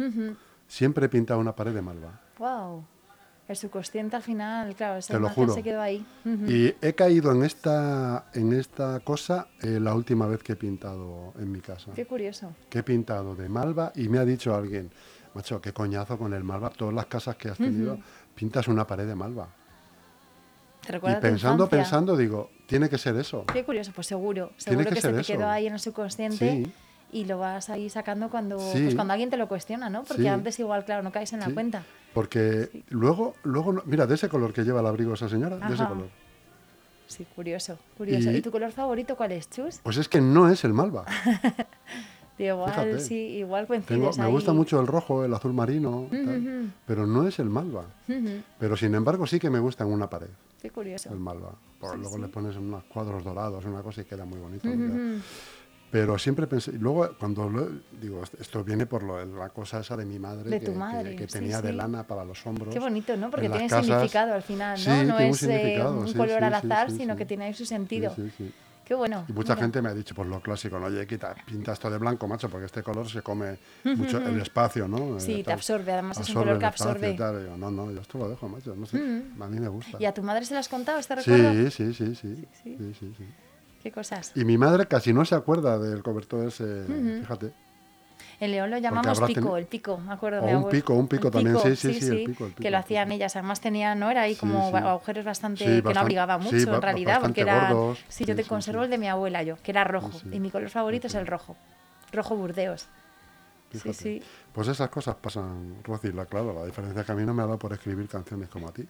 siempre 0.66 1.06
he 1.06 1.08
pintado 1.08 1.40
una 1.40 1.56
pared 1.56 1.72
de 1.72 1.80
malva. 1.80 2.20
Wow. 2.38 2.84
El 3.48 3.56
subconsciente 3.56 4.14
al 4.14 4.22
final, 4.22 4.74
claro, 4.74 4.98
esa 4.98 5.14
Te 5.14 5.18
lo 5.18 5.30
juro. 5.30 5.54
se 5.54 5.62
quedó 5.62 5.80
ahí. 5.80 6.04
Y 6.46 6.74
he 6.82 6.92
caído 6.92 7.32
en 7.32 7.42
esta, 7.42 8.26
en 8.34 8.52
esta 8.52 9.00
cosa 9.00 9.48
eh, 9.62 9.80
la 9.80 9.94
última 9.94 10.26
vez 10.26 10.42
que 10.42 10.52
he 10.52 10.56
pintado 10.56 11.32
en 11.38 11.50
mi 11.50 11.60
casa. 11.60 11.92
Qué 11.94 12.04
curioso. 12.04 12.52
que 12.68 12.80
he 12.80 12.82
pintado 12.82 13.34
de 13.34 13.48
malva 13.48 13.90
y 13.96 14.10
me 14.10 14.18
ha 14.18 14.26
dicho 14.26 14.54
alguien, 14.54 14.90
macho, 15.32 15.58
qué 15.62 15.72
coñazo 15.72 16.18
con 16.18 16.34
el 16.34 16.44
malva, 16.44 16.68
todas 16.68 16.92
las 16.92 17.06
casas 17.06 17.36
que 17.36 17.48
has 17.48 17.56
tenido, 17.56 17.98
pintas 18.34 18.68
una 18.68 18.86
pared 18.86 19.06
de 19.06 19.14
malva. 19.14 19.48
¿Te 20.88 20.92
Y 20.92 20.94
recuerda 20.94 21.20
pensando, 21.20 21.68
pensando, 21.68 22.16
digo, 22.16 22.50
tiene 22.66 22.88
que 22.88 22.96
ser 22.96 23.14
eso. 23.16 23.44
Qué 23.52 23.62
curioso, 23.62 23.92
pues 23.94 24.06
seguro. 24.06 24.52
Tiene 24.56 24.84
Seguro 24.84 24.84
que 24.88 24.94
que, 24.94 25.00
se 25.02 25.08
ser 25.08 25.14
te 25.16 25.20
eso. 25.20 25.32
quedó 25.34 25.46
ahí 25.48 25.66
en 25.66 25.74
el 25.74 25.80
subconsciente 25.80 26.38
Sí. 26.64 26.72
y 27.12 27.26
lo 27.26 27.38
vas 27.38 27.68
ahí 27.68 27.90
sacando 27.90 28.30
cuando, 28.30 28.58
Sí. 28.58 28.84
pues 28.84 28.94
cuando 28.94 29.12
alguien 29.12 29.28
te 29.28 29.36
lo 29.36 29.48
cuestiona, 29.48 29.90
¿no? 29.90 30.04
Porque 30.04 30.22
Sí. 30.22 30.28
antes 30.28 30.58
igual, 30.58 30.86
claro, 30.86 31.02
no 31.02 31.12
caes 31.12 31.30
en 31.34 31.40
la 31.40 31.50
cuenta. 31.52 31.82
Porque 32.14 32.84
luego, 32.88 33.34
luego, 33.42 33.82
mira, 33.84 34.06
de 34.06 34.14
ese 34.14 34.30
color 34.30 34.54
que 34.54 34.64
lleva 34.64 34.80
el 34.80 34.86
abrigo 34.86 35.12
esa 35.12 35.28
señora, 35.28 35.58
de 35.58 35.74
ese 35.74 35.84
color. 35.84 36.08
Sí, 37.06 37.26
curioso, 37.36 37.78
curioso. 37.98 38.30
Y- 38.30 38.36
¿Y, 38.36 38.40
tu 38.42 38.50
color 38.50 38.72
favorito 38.72 39.14
cuál 39.14 39.32
es, 39.32 39.48
Chus? 39.50 39.80
Pues 39.82 39.98
es 39.98 40.08
que 40.08 40.20
no 40.22 40.48
es 40.50 40.64
el 40.64 40.72
malva. 40.72 41.04
Igual, 42.38 42.70
Fíjate. 42.70 43.00
sí, 43.00 43.14
igual 43.14 43.66
Tengo, 43.66 43.84
coincides 43.86 44.18
me 44.18 44.24
ahí. 44.26 44.30
gusta 44.30 44.52
mucho 44.52 44.78
el 44.80 44.86
rojo, 44.86 45.24
el 45.24 45.34
azul 45.34 45.52
marino, 45.52 46.06
tal, 46.10 46.72
pero 46.86 47.04
no 47.04 47.26
es 47.26 47.40
el 47.40 47.50
malva. 47.50 47.84
Pero 48.60 48.76
sin 48.76 48.94
embargo 48.94 49.26
sí 49.26 49.40
que 49.40 49.50
me 49.50 49.58
gusta 49.58 49.82
en 49.84 49.90
una 49.92 50.08
pared, 50.08 50.28
Qué 50.60 50.70
curioso. 50.70 51.10
el 51.12 51.18
malva. 51.18 51.52
Por- 51.78 51.92
Sí, 51.92 51.98
luego 52.00 52.16
sí. 52.16 52.22
le 52.22 52.28
pones 52.28 52.56
unos 52.56 52.84
cuadros 52.84 53.22
dorados, 53.24 53.64
una 53.64 53.82
cosa 53.82 54.00
y 54.00 54.04
queda 54.04 54.24
muy 54.24 54.38
bonito. 54.38 54.68
Pero 55.90 56.18
siempre 56.18 56.46
pensé, 56.46 56.72
y 56.72 56.78
luego 56.78 57.08
cuando 57.18 57.48
lo- 57.48 57.66
digo, 57.98 58.22
est- 58.22 58.38
esto 58.38 58.62
viene 58.62 58.84
por 58.84 59.02
lo, 59.02 59.24
la 59.24 59.48
cosa 59.48 59.80
esa 59.80 59.96
de 59.96 60.04
mi 60.04 60.18
madre, 60.18 60.50
De 60.50 60.60
que, 60.60 60.70
madre, 60.70 61.16
que, 61.16 61.26
sí, 61.26 61.32
tenía 61.38 61.62
de 61.62 61.72
lana 61.72 62.06
para 62.06 62.26
los 62.26 62.46
hombros. 62.46 62.74
Qué 62.74 62.78
bonito, 62.78 63.16
¿no? 63.16 63.30
Porque 63.30 63.48
tiene 63.48 63.68
casas. 63.68 63.86
significado 63.86 64.34
al 64.34 64.42
final, 64.42 64.78
¿no? 64.86 65.04
No 65.04 65.16
un 65.16 65.22
es 65.22 65.42
eh, 65.44 65.82
un 65.82 66.08
sí, 66.08 66.14
color 66.14 66.44
al 66.44 66.52
azar, 66.54 66.90
sino 66.90 67.16
que 67.16 67.24
tiene 67.24 67.46
ahí 67.46 67.54
su 67.54 67.64
sentido. 67.64 68.12
sí, 68.14 68.30
sí. 68.36 68.52
Qué 68.88 68.94
bueno. 68.94 69.26
Y 69.28 69.32
mucha 69.34 69.52
mira. 69.54 69.64
gente 69.66 69.82
me 69.82 69.90
ha 69.90 69.94
dicho, 69.94 70.14
pues 70.14 70.26
lo 70.26 70.40
clásico, 70.40 70.78
¿no? 70.78 70.86
Oye, 70.86 71.06
quita, 71.06 71.34
pinta 71.44 71.74
esto 71.74 71.90
de 71.90 71.98
blanco, 71.98 72.26
macho, 72.26 72.48
porque 72.48 72.64
este 72.64 72.82
color 72.82 73.06
se 73.06 73.20
come 73.20 73.58
mucho 73.84 74.16
el 74.16 74.40
espacio, 74.40 74.88
¿no? 74.88 75.20
Sí, 75.20 75.32
Eh, 75.32 75.36
te 75.36 75.42
tal. 75.44 75.54
absorbe, 75.54 75.92
además 75.92 76.18
es 76.18 76.28
un 76.30 76.34
color 76.36 76.58
que 76.58 76.64
absorbe. 76.64 77.12
tal. 77.12 77.60
No, 77.60 77.70
no, 77.70 77.92
yo 77.92 78.00
esto 78.00 78.16
lo 78.16 78.30
dejo, 78.30 78.48
macho, 78.48 78.74
no 78.74 78.86
sé, 78.86 78.96
a 78.96 79.46
mí 79.46 79.60
me 79.60 79.68
gusta. 79.68 79.98
¿Y 80.00 80.06
a 80.06 80.14
tu 80.14 80.22
madre 80.22 80.46
se 80.46 80.54
lo 80.54 80.60
has 80.60 80.68
contado 80.70 80.98
este 80.98 81.16
recuerdo? 81.16 81.52
Sí, 81.70 81.70
sí, 81.70 81.92
sí, 81.92 82.14
sí, 82.14 82.34
sí. 82.34 82.48
sí, 82.64 82.94
sí, 82.98 83.14
sí. 83.18 83.24
qué 83.82 83.92
cosas. 83.92 84.32
Y 84.34 84.46
mi 84.46 84.56
madre 84.56 84.86
casi 84.86 85.12
no 85.12 85.22
se 85.26 85.34
acuerda 85.34 85.78
del 85.78 86.02
cobertor 86.02 86.48
ese, 86.48 86.84
fíjate. 87.20 87.52
En 88.40 88.50
León 88.52 88.70
lo 88.70 88.78
llamamos 88.78 89.20
pico, 89.22 89.56
el 89.56 89.66
pico, 89.66 89.98
me 89.98 90.12
acuerdo. 90.12 90.40
O 90.40 90.44
un 90.44 90.48
abuelo. 90.50 90.68
pico, 90.70 90.94
un 90.94 91.08
pico 91.08 91.26
El 91.28 91.32
también, 91.32 91.58
sí, 91.58 91.76
sí, 91.76 92.00
sí, 92.00 92.06
el 92.08 92.24
pico, 92.24 92.44
el 92.46 92.50
Que 92.52 92.56
pico, 92.56 92.62
lo 92.62 92.68
el 92.68 92.74
hacían 92.76 93.08
pico. 93.08 93.16
ellas, 93.16 93.36
además 93.36 93.60
tenía, 93.60 93.94
¿no? 93.94 94.10
Era 94.10 94.22
ahí 94.22 94.34
Sí, 94.34 94.40
como 94.40 94.70
sí. 94.70 94.76
agujeros 94.76 95.24
bastante, 95.24 95.64
Sí, 95.64 95.82
que 95.82 95.94
no 95.94 96.00
abrigaba 96.00 96.38
sí, 96.42 96.44
mucho 96.54 96.74
en 96.74 96.82
realidad, 96.82 97.20
porque 97.20 97.40
era... 97.42 97.70
Sí, 97.70 98.02
Sí, 98.08 98.24
yo 98.24 98.36
te 98.36 98.42
sí, 98.42 98.48
conservo 98.48 98.80
sí. 98.80 98.84
el 98.84 98.90
de 98.90 98.98
mi 98.98 99.08
abuela 99.08 99.42
yo, 99.42 99.56
que 99.62 99.70
era 99.72 99.84
rojo. 99.84 100.12
Sí, 100.12 100.20
sí. 100.30 100.36
Y 100.36 100.40
mi 100.40 100.50
color 100.50 100.70
favorito 100.70 101.06
es 101.08 101.14
el 101.14 101.26
rojo. 101.26 101.56
Rojo 102.12 102.36
burdeos. 102.36 102.86
Sí, 103.72 103.78
Fíjate. 103.80 103.94
sí. 103.94 104.22
Pues 104.52 104.68
esas 104.68 104.88
cosas 104.88 105.14
pasan, 105.16 105.76
Rosy, 105.84 106.10
la, 106.12 106.24
claro, 106.26 106.54
la 106.54 106.64
diferencia 106.64 107.00
es 107.00 107.06
que 107.06 107.12
a 107.12 107.14
mí 107.14 107.24
no 107.24 107.34
me 107.34 107.42
ha 107.42 107.46
dado 107.46 107.58
por 107.58 107.72
escribir 107.72 108.08
canciones 108.08 108.48
como 108.48 108.68
a 108.68 108.72
ti. 108.72 108.86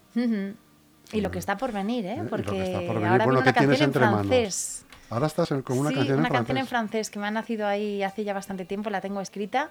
Y 1.12 1.20
lo 1.20 1.30
que 1.30 1.38
está 1.38 1.56
por 1.56 1.73
venir, 1.73 2.04
¿eh? 2.06 2.14
Y 2.14 2.16
lo 2.18 2.25
que 2.25 2.28
Porque 2.30 2.62
está 2.64 2.78
por 2.80 2.94
venir, 2.97 3.08
ahora 3.08 3.25
bueno, 3.25 3.40
una 3.40 3.52
¿qué 3.52 3.58
tienes 3.58 3.78
canción 3.78 4.04
en 4.04 4.04
entre 4.04 4.30
manos? 4.30 4.85
Ahora 5.10 5.26
estás 5.26 5.48
con 5.64 5.78
una 5.78 5.88
sí, 5.90 5.94
canción 5.94 6.14
en 6.14 6.20
una 6.20 6.28
francés. 6.28 6.32
canción 6.38 6.58
en 6.58 6.66
francés 6.66 7.10
que 7.10 7.18
me 7.18 7.26
ha 7.26 7.30
nacido 7.30 7.66
ahí 7.66 8.02
hace 8.02 8.24
ya 8.24 8.34
bastante 8.34 8.64
tiempo, 8.64 8.90
la 8.90 9.00
tengo 9.00 9.20
escrita 9.20 9.70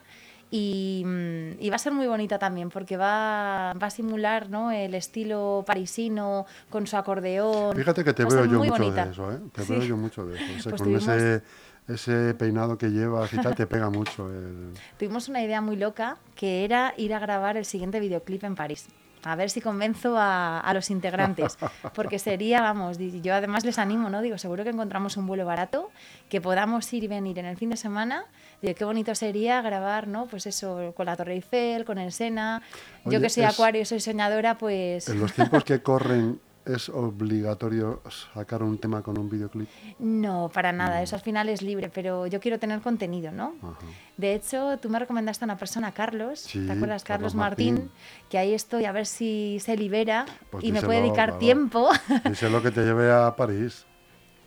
y, 0.50 1.03
mm, 1.06 1.62
y 1.62 1.70
va 1.70 1.75
a 1.75 1.79
ser 1.79 1.94
muy 1.94 2.08
bonita 2.08 2.39
también 2.39 2.70
porque 2.70 2.98
va, 2.98 3.74
va 3.82 3.88
a 3.88 3.89
simular 3.91 4.50
¿no? 4.50 4.72
el 4.72 4.96
estilo 4.96 5.63
parisino 5.67 6.46
con 6.70 6.88
su 6.88 6.98
acordeón. 6.98 7.75
Fíjate 7.75 8.03
que 8.03 8.13
te 8.13 8.25
veo 8.25 8.46
yo 8.46 8.60
mucho 8.60 8.72
bonita. 8.84 9.06
de 9.06 9.12
eso, 9.12 9.32
¿eh? 9.32 9.39
Te 9.51 9.63
Sí. 9.63 9.74
veo 9.74 9.84
yo 9.84 9.98
mucho 9.98 10.25
de 10.25 10.36
eso. 10.36 10.44
O 10.46 10.60
sea, 10.62 10.70
Pues 10.72 10.82
con 10.82 10.91
tuvimos- 10.91 11.08
ese, 11.08 11.44
ese 11.88 12.34
peinado 12.34 12.77
que 12.77 12.88
llevas 12.89 13.32
y 13.34 13.38
tal, 13.38 13.53
te 13.56 13.67
pega 13.67 13.89
mucho. 13.91 14.29
El... 14.32 14.74
Tuvimos 14.98 15.29
una 15.29 15.44
idea 15.44 15.62
muy 15.62 15.75
loca 15.75 16.17
que 16.36 16.65
era 16.65 16.94
ir 16.98 17.13
a 17.13 17.20
grabar 17.20 17.58
el 17.58 17.65
siguiente 17.65 18.00
videoclip 18.00 18.44
en 18.44 18.56
París. 18.56 18.88
A 19.24 19.36
ver 19.36 19.50
si 19.50 19.62
convenzo 19.62 20.18
a, 20.18 20.60
a 20.60 20.74
los 20.74 20.90
integrantes. 20.90 21.58
Porque 21.94 22.20
sería, 22.20 22.62
vamos, 22.62 22.98
yo 23.00 23.34
además 23.34 23.66
les 23.66 23.78
animo, 23.80 24.10
¿no? 24.10 24.22
Digo, 24.22 24.38
seguro 24.38 24.64
que 24.64 24.70
encontramos 24.70 25.18
un 25.18 25.28
vuelo 25.28 25.46
barato, 25.46 25.90
que 26.30 26.40
podamos 26.40 26.92
ir 26.94 27.04
y 27.04 27.08
venir 27.08 27.40
en 27.40 27.46
el 27.46 27.58
fin 27.58 27.70
de 27.72 27.78
semana. 27.78 28.26
Digo, 28.62 28.74
qué 28.76 28.86
bonito 28.86 29.14
sería 29.16 29.62
grabar, 29.62 30.08
¿no? 30.08 30.28
Pues 30.28 30.46
eso, 30.48 30.94
con 30.96 31.06
la 31.08 31.16
Torre 31.16 31.34
Eiffel, 31.34 31.84
con 31.86 31.98
el 31.98 32.12
Sena. 32.12 32.62
Oye, 33.04 33.16
yo 33.16 33.22
que 33.22 33.30
soy 33.30 33.44
es- 33.44 33.50
acuario 33.54 33.82
y 33.82 33.86
soy 33.86 34.00
soñadora, 34.00 34.58
pues... 34.58 35.10
En 35.10 35.20
los 35.20 35.34
tiempos 35.34 35.64
que 35.64 35.80
corren, 35.84 36.40
¿es 36.68 36.90
obligatorio 36.90 38.02
sacar 38.34 38.62
un 38.62 38.78
tema 38.78 39.02
con 39.02 39.18
un 39.18 39.30
videoclip? 39.30 39.68
No, 40.00 40.50
para 40.54 40.72
nada, 40.72 41.02
eso 41.02 41.16
al 41.16 41.22
final 41.22 41.50
es 41.50 41.62
libre, 41.62 41.90
pero 41.94 42.28
yo 42.28 42.40
quiero 42.40 42.60
tener 42.60 42.82
contenido, 42.82 43.32
¿no? 43.32 43.56
Ajá. 43.64 43.78
De 44.18 44.36
hecho, 44.36 44.78
tú 44.80 44.90
me 44.90 45.00
recomendaste 45.00 45.44
a 45.44 45.48
una 45.48 45.58
persona, 45.58 45.92
Carlos, 45.94 46.42
Sí, 46.42 46.66
¿te 46.66 46.74
acuerdas? 46.74 47.04
Carlos 47.04 47.34
Carlos 47.34 47.36
Martín, 47.36 47.74
Martín. 47.76 47.92
que 48.30 48.38
ahí 48.38 48.54
estoy 48.54 48.86
a 48.86 48.92
ver 48.92 49.06
si 49.08 49.58
se 49.62 49.76
libera 49.76 50.26
Pues 50.52 50.64
y 50.64 50.68
me 50.68 50.74
díselo, 50.74 50.88
puede 50.88 51.02
dedicar 51.02 51.30
claro. 51.30 51.40
tiempo. 51.40 51.90
Dice 52.30 52.50
lo 52.50 52.62
que 52.62 52.70
te 52.72 52.82
lleve 52.82 53.12
a 53.12 53.36
París. 53.36 53.87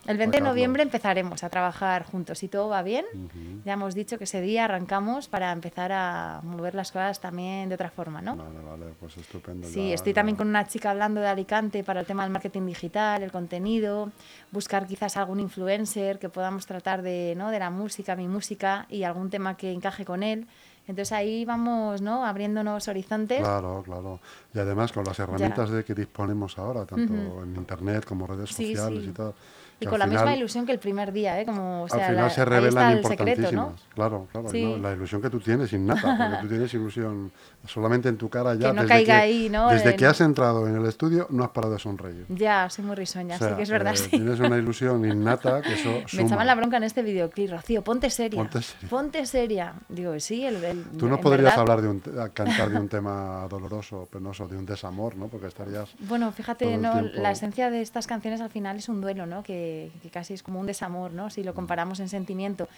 El 0.07 0.17
20 0.17 0.39
de 0.39 0.45
noviembre 0.45 0.83
empezaremos 0.83 1.45
a 1.45 1.51
trabajar 1.51 2.05
juntos, 2.05 2.39
si 2.39 2.49
todo 2.49 2.69
va 2.69 2.83
bien. 2.83 3.05
Ujú. 3.15 3.63
Ya 3.65 3.75
hemos 3.75 3.95
dicho 3.95 4.17
que 4.19 4.25
ese 4.25 4.41
día 4.41 4.65
arrancamos 4.65 5.29
para 5.29 5.53
empezar 5.53 5.93
a 5.93 6.41
mover 6.43 6.75
las 6.75 6.91
cosas 6.91 7.21
también 7.21 7.69
de 7.69 7.75
otra 7.75 7.91
forma, 7.91 8.21
¿no? 8.23 8.35
Vale, 8.35 8.59
vale, 8.61 8.87
pues 8.99 9.17
estupendo. 9.19 9.69
Sí, 9.69 9.89
ya- 9.91 9.95
estoy 9.95 10.13
ya- 10.13 10.17
también 10.17 10.37
con 10.37 10.49
una 10.49 10.67
chica 10.67 10.91
hablando 10.91 11.21
de 11.21 11.29
Alicante 11.29 11.85
para 11.85 12.01
el 12.01 12.07
tema 12.07 12.23
del 12.23 12.33
marketing 12.33 12.67
digital, 12.67 13.23
el 13.23 13.31
contenido, 13.31 14.11
buscar 14.53 14.87
quizás 14.87 15.17
algún 15.19 15.39
influencer 15.39 16.19
que 16.19 16.29
podamos 16.31 16.67
tratar 16.67 17.03
de, 17.03 17.35
¿no? 17.37 17.51
de 17.51 17.59
la 17.59 17.71
música, 17.71 18.17
mi 18.17 18.27
música 18.27 18.87
y 18.89 19.05
algún 19.05 19.29
tema 19.31 19.57
que 19.57 19.71
encaje 19.71 20.05
con 20.05 20.23
él. 20.23 20.47
Entonces 20.89 21.13
ahí 21.13 21.45
vamos 21.45 22.01
¿no? 22.01 22.25
abriendo 22.27 22.65
nuevos 22.65 22.89
horizontes. 22.89 23.39
Claro, 23.41 23.83
claro. 23.85 24.19
Y 24.53 24.59
además 24.59 24.91
con 24.91 25.05
las 25.05 25.19
herramientas 25.21 25.71
de 25.71 25.85
que 25.85 25.95
disponemos 25.95 26.59
ahora, 26.59 26.85
tanto 26.85 27.43
en 27.45 27.55
internet 27.55 28.05
como 28.05 28.27
redes 28.27 28.49
Sí, 28.51 28.75
sociales 28.75 29.05
sí. 29.05 29.11
y 29.11 29.13
tal. 29.13 29.35
Y 29.81 29.87
con 29.87 29.99
la 29.99 30.07
misma 30.07 30.21
final- 30.23 30.39
ilusión 30.39 30.67
que 30.67 30.73
el 30.73 30.79
primer 30.79 31.11
día, 31.13 31.41
¿eh? 31.41 31.47
Como, 31.47 31.85
o 31.85 31.89
sea, 31.89 32.05
al 32.07 32.11
final 32.13 32.25
la- 32.27 32.31
se 32.31 32.45
revelan 32.45 32.93
el 32.93 33.05
secreto, 33.05 33.23
importantísimas. 33.41 33.53
¿no? 33.55 33.95
Claro, 33.95 34.29
claro. 34.31 34.49
Sí. 34.51 34.63
¿no? 34.65 34.77
La 34.77 34.93
ilusión 34.93 35.23
que 35.23 35.31
tú 35.31 35.41
tienes 35.41 35.73
innata, 35.73 36.17
porque 36.19 36.43
tú 36.43 36.49
tienes 36.49 36.75
ilusión 36.75 37.33
solamente 37.67 38.09
en 38.09 38.17
tu 38.19 38.29
cara 38.29 38.55
ya. 38.55 38.69
Que 38.69 38.75
no 38.77 38.83
desde 38.83 38.89
caiga 38.89 39.15
que, 39.17 39.21
ahí, 39.23 39.49
¿no? 39.49 39.71
Desde 39.71 39.91
en- 39.91 39.97
que 39.97 40.07
has 40.07 40.21
entrado 40.21 40.69
en 40.69 40.77
el 40.77 40.87
estudio 40.87 41.27
no 41.31 41.45
has 41.45 41.51
parado 41.51 41.73
de 41.73 41.79
sonreír. 41.79 42.27
Ya, 42.29 42.69
soy 42.71 42.85
muy 42.85 42.95
risueña, 42.97 43.37
O 43.37 43.39
sea, 43.39 43.49
sí 43.51 43.55
que 43.57 43.63
es 43.63 43.71
verdad, 43.71 43.95
eh, 43.95 43.97
sí. 43.97 44.11
Tienes 44.11 44.39
una 44.41 44.57
ilusión 44.59 45.05
innata 45.05 45.63
que 45.63 45.73
eso 45.75 45.91
Me 46.03 46.09
suma. 46.09 46.23
echaban 46.25 46.47
la 46.47 46.55
bronca 46.55 46.77
en 46.77 46.85
este 46.85 47.03
videoclip, 47.03 47.51
Rocío, 47.51 47.83
ponte 47.83 48.11
seria. 48.11 48.39
Ponte 48.41 48.61
seria. 48.63 48.89
Ponte 48.89 49.27
seria. 49.27 49.75
Digo, 49.89 50.19
sí, 50.21 50.45
el, 50.45 50.63
el- 50.63 50.85
Tú 50.99 51.09
no 51.09 51.19
podrías 51.21 51.45
verdad- 51.57 51.61
hablar 51.61 51.81
de 51.83 51.89
un, 51.89 52.01
cantar 52.35 52.71
de 52.71 52.77
un 52.79 52.89
tema 52.91 53.47
doloroso, 53.49 54.09
penoso, 54.11 54.47
de 54.47 54.57
un 54.57 54.67
desamor, 54.67 55.17
¿no? 55.17 55.29
Porque 55.29 55.47
estarías... 55.47 55.89
Bueno, 56.01 56.31
fíjate, 56.33 56.77
¿no? 56.77 56.93
tiempo- 56.93 57.11
la 57.15 57.31
esencia 57.31 57.71
de 57.71 57.81
estas 57.81 58.07
canciones 58.07 58.41
al 58.41 58.51
final 58.51 58.77
es 58.77 58.89
un 58.89 59.01
duelo, 59.01 59.25
¿no? 59.27 59.43
Que, 59.43 59.70
que 60.03 60.11
casi 60.11 60.35
es 60.35 60.43
como 60.43 60.59
un 60.61 60.67
desamor, 60.67 61.13
¿no? 61.13 61.31
Si 61.31 61.43
lo 61.43 61.55
comparamos 61.55 62.01
en 62.01 62.09
sentimiento. 62.09 62.69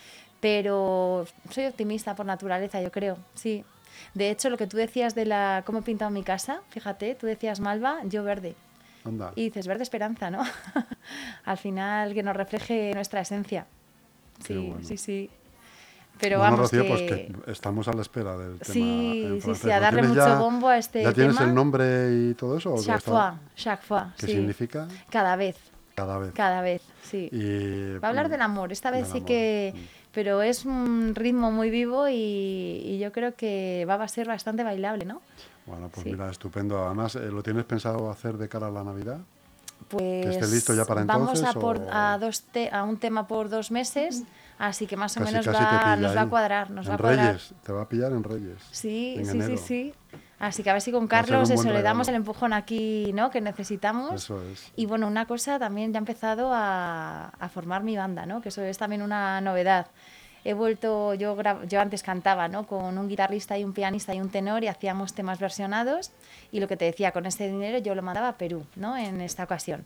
Pero 0.41 1.27
soy 1.51 1.67
optimista 1.67 2.15
por 2.17 2.27
naturaleza, 2.27 2.81
yo 2.83 2.91
creo, 2.91 3.17
sí. 3.35 3.65
De 4.15 4.31
hecho, 4.31 4.51
lo 4.51 4.57
que 4.57 4.67
tú 4.67 4.77
decías 4.77 5.15
de 5.15 5.25
la 5.27 5.63
cómo 5.65 5.79
he 5.79 5.83
pintado 5.83 6.11
mi 6.11 6.23
casa, 6.23 6.63
fíjate, 6.71 7.15
tú 7.15 7.27
decías 7.27 7.61
malva, 7.61 7.99
yo 8.05 8.25
verde. 8.25 8.55
Anda. 9.05 9.33
Y 9.37 9.45
dices 9.47 9.67
verde 9.67 9.83
esperanza, 9.83 10.31
¿no? 10.31 10.43
al 11.45 11.59
final 11.59 12.15
que 12.15 12.23
nos 12.23 12.37
refleje 12.37 12.93
nuestra 12.95 13.21
esencia. 13.21 13.67
Sí, 14.45 14.55
bueno. 14.57 14.85
sí, 14.87 14.97
sí. 14.97 15.31
Pero 16.21 16.39
bueno, 16.39 16.53
vamos, 16.57 16.71
Rocío, 16.73 16.83
que... 16.83 16.89
pues 16.89 17.03
que 17.03 17.51
estamos 17.51 17.89
a 17.89 17.93
la 17.95 18.03
espera 18.03 18.37
del 18.37 18.59
tema 18.61 18.73
Sí, 18.73 19.39
sí, 19.43 19.55
sí, 19.57 19.71
a 19.71 19.77
¿Lo 19.77 19.83
darle 19.83 20.01
tienes 20.03 20.17
mucho 20.17 20.29
ya- 20.29 20.39
bombo 20.39 20.69
a 20.69 20.79
este 20.79 21.03
¿Ya 21.03 21.13
tienes 21.13 21.37
tema? 21.37 21.49
el 21.49 21.55
nombre 21.55 21.85
y 22.13 22.35
todo 22.35 22.59
eso? 22.59 22.77
Chaque 22.81 23.01
fois, 23.01 23.35
chaque 23.57 23.83
fois. 23.85 24.15
¿Qué 24.19 24.27
sí. 24.27 24.33
significa? 24.35 24.87
Cada 25.11 25.35
vez, 25.37 25.57
Cada 25.95 26.19
vez. 26.19 26.33
cada 26.33 26.61
vez, 26.63 26.83
sí. 27.03 27.29
Y, 27.33 27.99
Va 27.99 28.09
a 28.09 28.11
hablar 28.11 28.29
del 28.29 28.41
amor, 28.41 28.73
esta 28.73 28.91
vez 28.91 29.07
sí 29.09 29.19
amor, 29.19 29.27
que... 29.27 29.73
mm. 29.77 30.03
Pero 30.13 30.43
es 30.43 30.67
un 30.67 31.15
ritmo 31.15 31.51
muy 31.51 31.71
vivo 31.71 32.07
y, 32.07 32.13
y 32.15 32.99
yo 32.99 33.13
creo 33.13 33.35
que 33.35 33.87
va 33.89 33.95
a 33.95 34.09
ser 34.09 34.29
bastante 34.29 34.63
bailable, 34.63 35.07
¿no? 35.07 35.23
Bueno, 35.65 35.89
pues 35.89 36.05
Sí. 36.05 36.11
mira, 36.13 36.29
estupendo. 36.31 36.85
Además, 36.85 37.17
eh, 37.17 37.31
¿lo 37.31 37.43
tienes 37.43 37.65
pensado 37.65 38.11
hacer 38.11 38.37
de 38.37 38.47
cara 38.49 38.67
a 38.67 38.71
la 38.71 38.85
Navidad? 38.85 39.21
Pues 39.89 40.27
esté 40.27 40.47
listo 40.49 40.75
ya 40.75 40.85
para 40.85 41.05
vamos 41.05 41.31
a, 41.43 41.51
entonces, 41.51 41.63
por, 41.63 41.79
o- 41.79 41.89
a, 41.91 42.19
dos 42.19 42.43
te- 42.43 42.71
a 42.71 42.83
un 42.85 42.99
tema 42.99 43.27
por 43.27 43.49
dos 43.49 43.71
meses, 43.71 44.25
así 44.59 44.87
que 44.87 44.97
más 44.97 45.17
o 45.17 45.21
Casi, 45.21 45.33
menos 45.33 45.47
casi 45.47 45.63
va, 45.65 45.97
nos 45.97 46.17
va 46.17 46.21
a 46.21 46.25
ahí. 46.25 46.29
cuadrar, 46.29 46.71
nos 46.71 46.87
en 46.87 46.93
va 46.93 46.95
a 46.95 46.99
cuadrar. 46.99 47.27
Reyes, 47.27 47.55
te 47.63 47.73
va 47.73 47.83
a 47.83 47.89
pillar 47.89 48.13
en 48.13 48.23
Reyes. 48.25 48.59
Sí, 48.71 49.15
en 49.19 49.27
sí, 49.27 49.43
sí, 49.43 49.57
sí. 49.57 49.95
Así 50.43 50.65
que 50.65 50.71
a 50.71 50.73
ver 50.73 50.83
si 50.83 50.91
con 50.91 51.07
Carlos 51.07 51.51
eso, 51.51 51.71
le 51.71 51.83
damos 51.83 52.09
el 52.09 52.17
empujón 52.17 52.53
aquí, 52.53 53.13
¿no? 53.15 53.31
Que 53.31 53.41
necesitamos. 53.41 54.25
Eso 54.25 54.43
es. 54.43 54.73
Y 54.75 54.87
bueno, 54.87 55.07
una 55.07 55.25
cosa 55.27 55.61
también 55.61 55.93
ya 55.93 55.99
he 55.99 56.01
empezado 56.01 56.51
a, 56.53 57.29
a 57.29 57.49
formar 57.49 57.85
mi 57.85 57.97
banda, 57.97 58.27
¿no? 58.27 58.43
Que 58.43 58.49
eso 58.49 58.61
es 58.61 58.77
también 58.77 59.03
una 59.03 59.41
novedad. 59.41 59.87
He 60.45 60.55
vuelto, 60.55 61.15
yo, 61.15 61.37
yo 61.69 61.81
antes 61.81 62.03
cantaba, 62.03 62.49
¿no? 62.49 62.67
Con 62.67 62.99
un 62.99 63.09
guitarrista 63.09 63.57
y 63.57 63.63
un 63.63 63.73
pianista 63.73 64.17
y 64.17 64.21
un 64.21 64.31
tenor 64.31 64.65
y 64.65 64.67
hacíamos 64.67 65.15
temas 65.15 65.39
versionados 65.39 66.11
y 66.51 66.59
lo 66.59 66.67
que 66.67 66.77
te 66.77 66.87
decía, 66.87 67.13
con 67.13 67.25
ese 67.27 67.47
dinero 67.47 67.79
yo 67.79 67.95
lo 67.95 68.03
mandaba 68.03 68.31
a 68.31 68.37
Perú, 68.37 68.67
¿no? 68.75 68.97
En 68.97 69.21
esta 69.21 69.45
ocasión. 69.45 69.85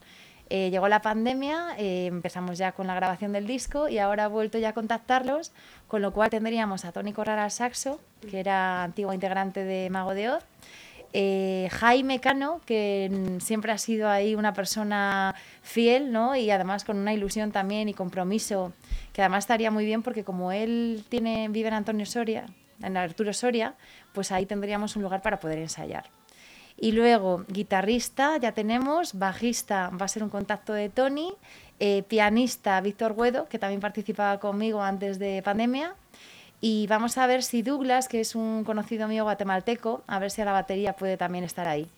Eh, 0.49 0.71
llegó 0.71 0.87
la 0.88 1.03
pandemia, 1.03 1.75
eh, 1.76 2.07
empezamos 2.07 2.57
ya 2.57 2.73
con 2.73 2.87
la 2.87 2.95
grabación 2.95 3.33
del 3.33 3.47
disco 3.47 3.88
y 3.88 3.99
ahora 3.99 4.25
he 4.25 4.29
vuelto 4.29 4.59
ya 4.59 4.69
a 4.69 4.73
contactarlos, 4.73 5.53
con 5.88 6.03
lo 6.03 6.12
cual 6.12 6.31
tendríamos 6.31 6.85
a 6.85 6.93
Tony 6.93 7.12
Corral 7.12 7.38
al 7.41 7.50
saxo, 7.50 8.00
que 8.31 8.38
era 8.38 8.85
antiguo 8.85 9.12
integrante 9.12 9.65
de 9.65 9.91
Mago 9.91 10.15
de 10.15 10.31
Oz, 10.31 10.45
eh, 11.12 11.69
Jaime 11.73 12.21
Cano, 12.21 12.61
que 12.65 13.38
siempre 13.41 13.73
ha 13.73 13.79
sido 13.79 14.09
ahí 14.09 14.35
una 14.35 14.53
persona 14.53 15.35
fiel, 15.62 16.12
¿no? 16.12 16.37
Y 16.37 16.50
además 16.50 16.85
con 16.85 16.99
una 16.99 17.12
ilusión 17.12 17.50
también 17.50 17.88
y 17.88 17.95
compromiso, 17.95 18.73
que 19.12 19.23
además 19.23 19.45
estaría 19.45 19.71
muy 19.71 19.85
bien 19.85 20.03
porque 20.03 20.25
como 20.25 20.53
él 20.53 21.05
tiene, 21.09 21.49
vive 21.49 21.69
en 21.69 21.75
Antonio 21.75 22.07
Soria, 22.07 22.47
en 22.83 22.97
Arturo 22.97 23.33
Soria, 23.33 23.75
pues 24.12 24.31
ahí 24.31 24.47
tendríamos 24.47 24.95
un 24.95 25.03
lugar 25.03 25.23
para 25.23 25.41
poder 25.41 25.59
ensayar. 25.59 26.05
Y 26.78 26.92
luego, 26.92 27.45
guitarrista, 27.49 28.37
ya 28.37 28.52
tenemos, 28.52 29.18
bajista, 29.18 29.90
va 29.90 30.04
a 30.04 30.09
ser 30.09 30.23
un 30.23 30.28
contacto 30.28 30.73
de 30.73 30.88
Tony, 30.90 31.33
eh, 31.80 32.02
pianista 32.06 32.80
Víctor 32.80 33.14
Guedo, 33.16 33.49
que 33.49 33.59
también 33.59 33.80
participaba 33.80 34.38
conmigo 34.40 34.83
antes 34.83 35.18
de 35.18 35.42
pandemia, 35.42 35.95
y 36.61 36.87
vamos 36.87 37.16
a 37.18 37.26
ver 37.26 37.42
si 37.42 37.62
Douglas, 37.62 38.09
que 38.09 38.21
es 38.21 38.35
un 38.35 38.64
conocido 38.64 39.09
mío 39.09 39.25
guatemalteco, 39.25 40.02
a 40.06 40.18
ver 40.18 40.30
si 40.30 40.42
a 40.42 40.45
la 40.45 40.52
batería 40.52 40.95
puede 40.95 41.16
también 41.16 41.45
estar 41.45 41.66
ahí. 41.68 41.88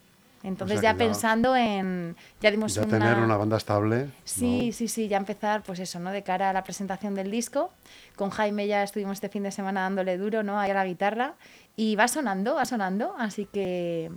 Entonces 0.44 0.78
sea 0.80 0.92
ya 0.92 0.98
ya- 0.98 1.04
pensando 1.04 1.56
en... 1.56 2.14
Ya 2.40 2.52
dimos 2.52 2.72
Ya 2.74 2.82
una... 2.82 2.98
tener 2.98 3.18
una 3.18 3.36
banda 3.36 3.56
estable. 3.56 4.08
Sí, 4.24 4.66
¿no? 4.68 4.72
sí, 4.72 4.86
sí, 4.86 5.08
ya 5.08 5.16
empezar, 5.16 5.62
pues 5.64 5.80
eso, 5.80 5.98
¿no? 5.98 6.12
De 6.12 6.22
cara 6.22 6.50
a 6.50 6.52
la 6.52 6.62
presentación 6.62 7.16
del 7.16 7.28
disco. 7.32 7.70
Con 8.14 8.30
Jaime 8.30 8.68
ya 8.68 8.84
estuvimos 8.84 9.14
este 9.14 9.28
fin 9.28 9.42
de 9.42 9.50
semana 9.50 9.80
dándole 9.80 10.16
duro, 10.16 10.44
¿no? 10.44 10.60
Ahí 10.60 10.70
a 10.70 10.74
la 10.74 10.84
guitarra. 10.86 11.34
Y 11.74 11.96
va 11.96 12.06
sonando, 12.06 12.54
va 12.54 12.64
sonando. 12.66 13.16
Así 13.18 13.46
que 13.52 14.12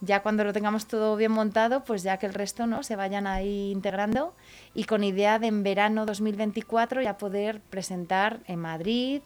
ya 0.00 0.22
cuando 0.22 0.44
lo 0.44 0.52
tengamos 0.52 0.86
todo 0.86 1.16
bien 1.16 1.32
montado, 1.32 1.84
pues 1.84 2.02
ya 2.02 2.18
que 2.18 2.26
el 2.26 2.34
resto, 2.34 2.66
¿no? 2.66 2.82
Se 2.82 2.96
vayan 2.96 3.26
ahí 3.26 3.70
integrando. 3.72 4.34
Y 4.74 4.84
con 4.84 5.04
idea 5.04 5.38
de 5.38 5.46
en 5.46 5.62
verano 5.62 6.04
2024 6.06 7.00
ya 7.02 7.16
poder 7.18 7.60
presentar 7.60 8.40
en 8.46 8.60
Madrid, 8.60 9.22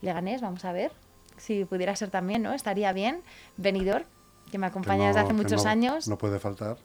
Leganés, 0.00 0.40
vamos 0.40 0.64
a 0.64 0.72
ver. 0.72 0.92
Si 1.36 1.64
pudiera 1.64 1.94
ser 1.96 2.10
también, 2.10 2.42
¿no? 2.42 2.52
Estaría 2.52 2.92
bien. 2.92 3.22
Venidor, 3.56 4.06
que 4.50 4.58
me 4.58 4.66
Que 4.66 4.70
acompaña 4.70 5.08
desde 5.08 5.20
no- 5.20 5.26
hace 5.26 5.36
que 5.36 5.42
muchos 5.42 5.64
no- 5.64 5.70
años 5.70 6.08
No 6.08 6.16
puede 6.18 6.38
faltar. 6.38 6.76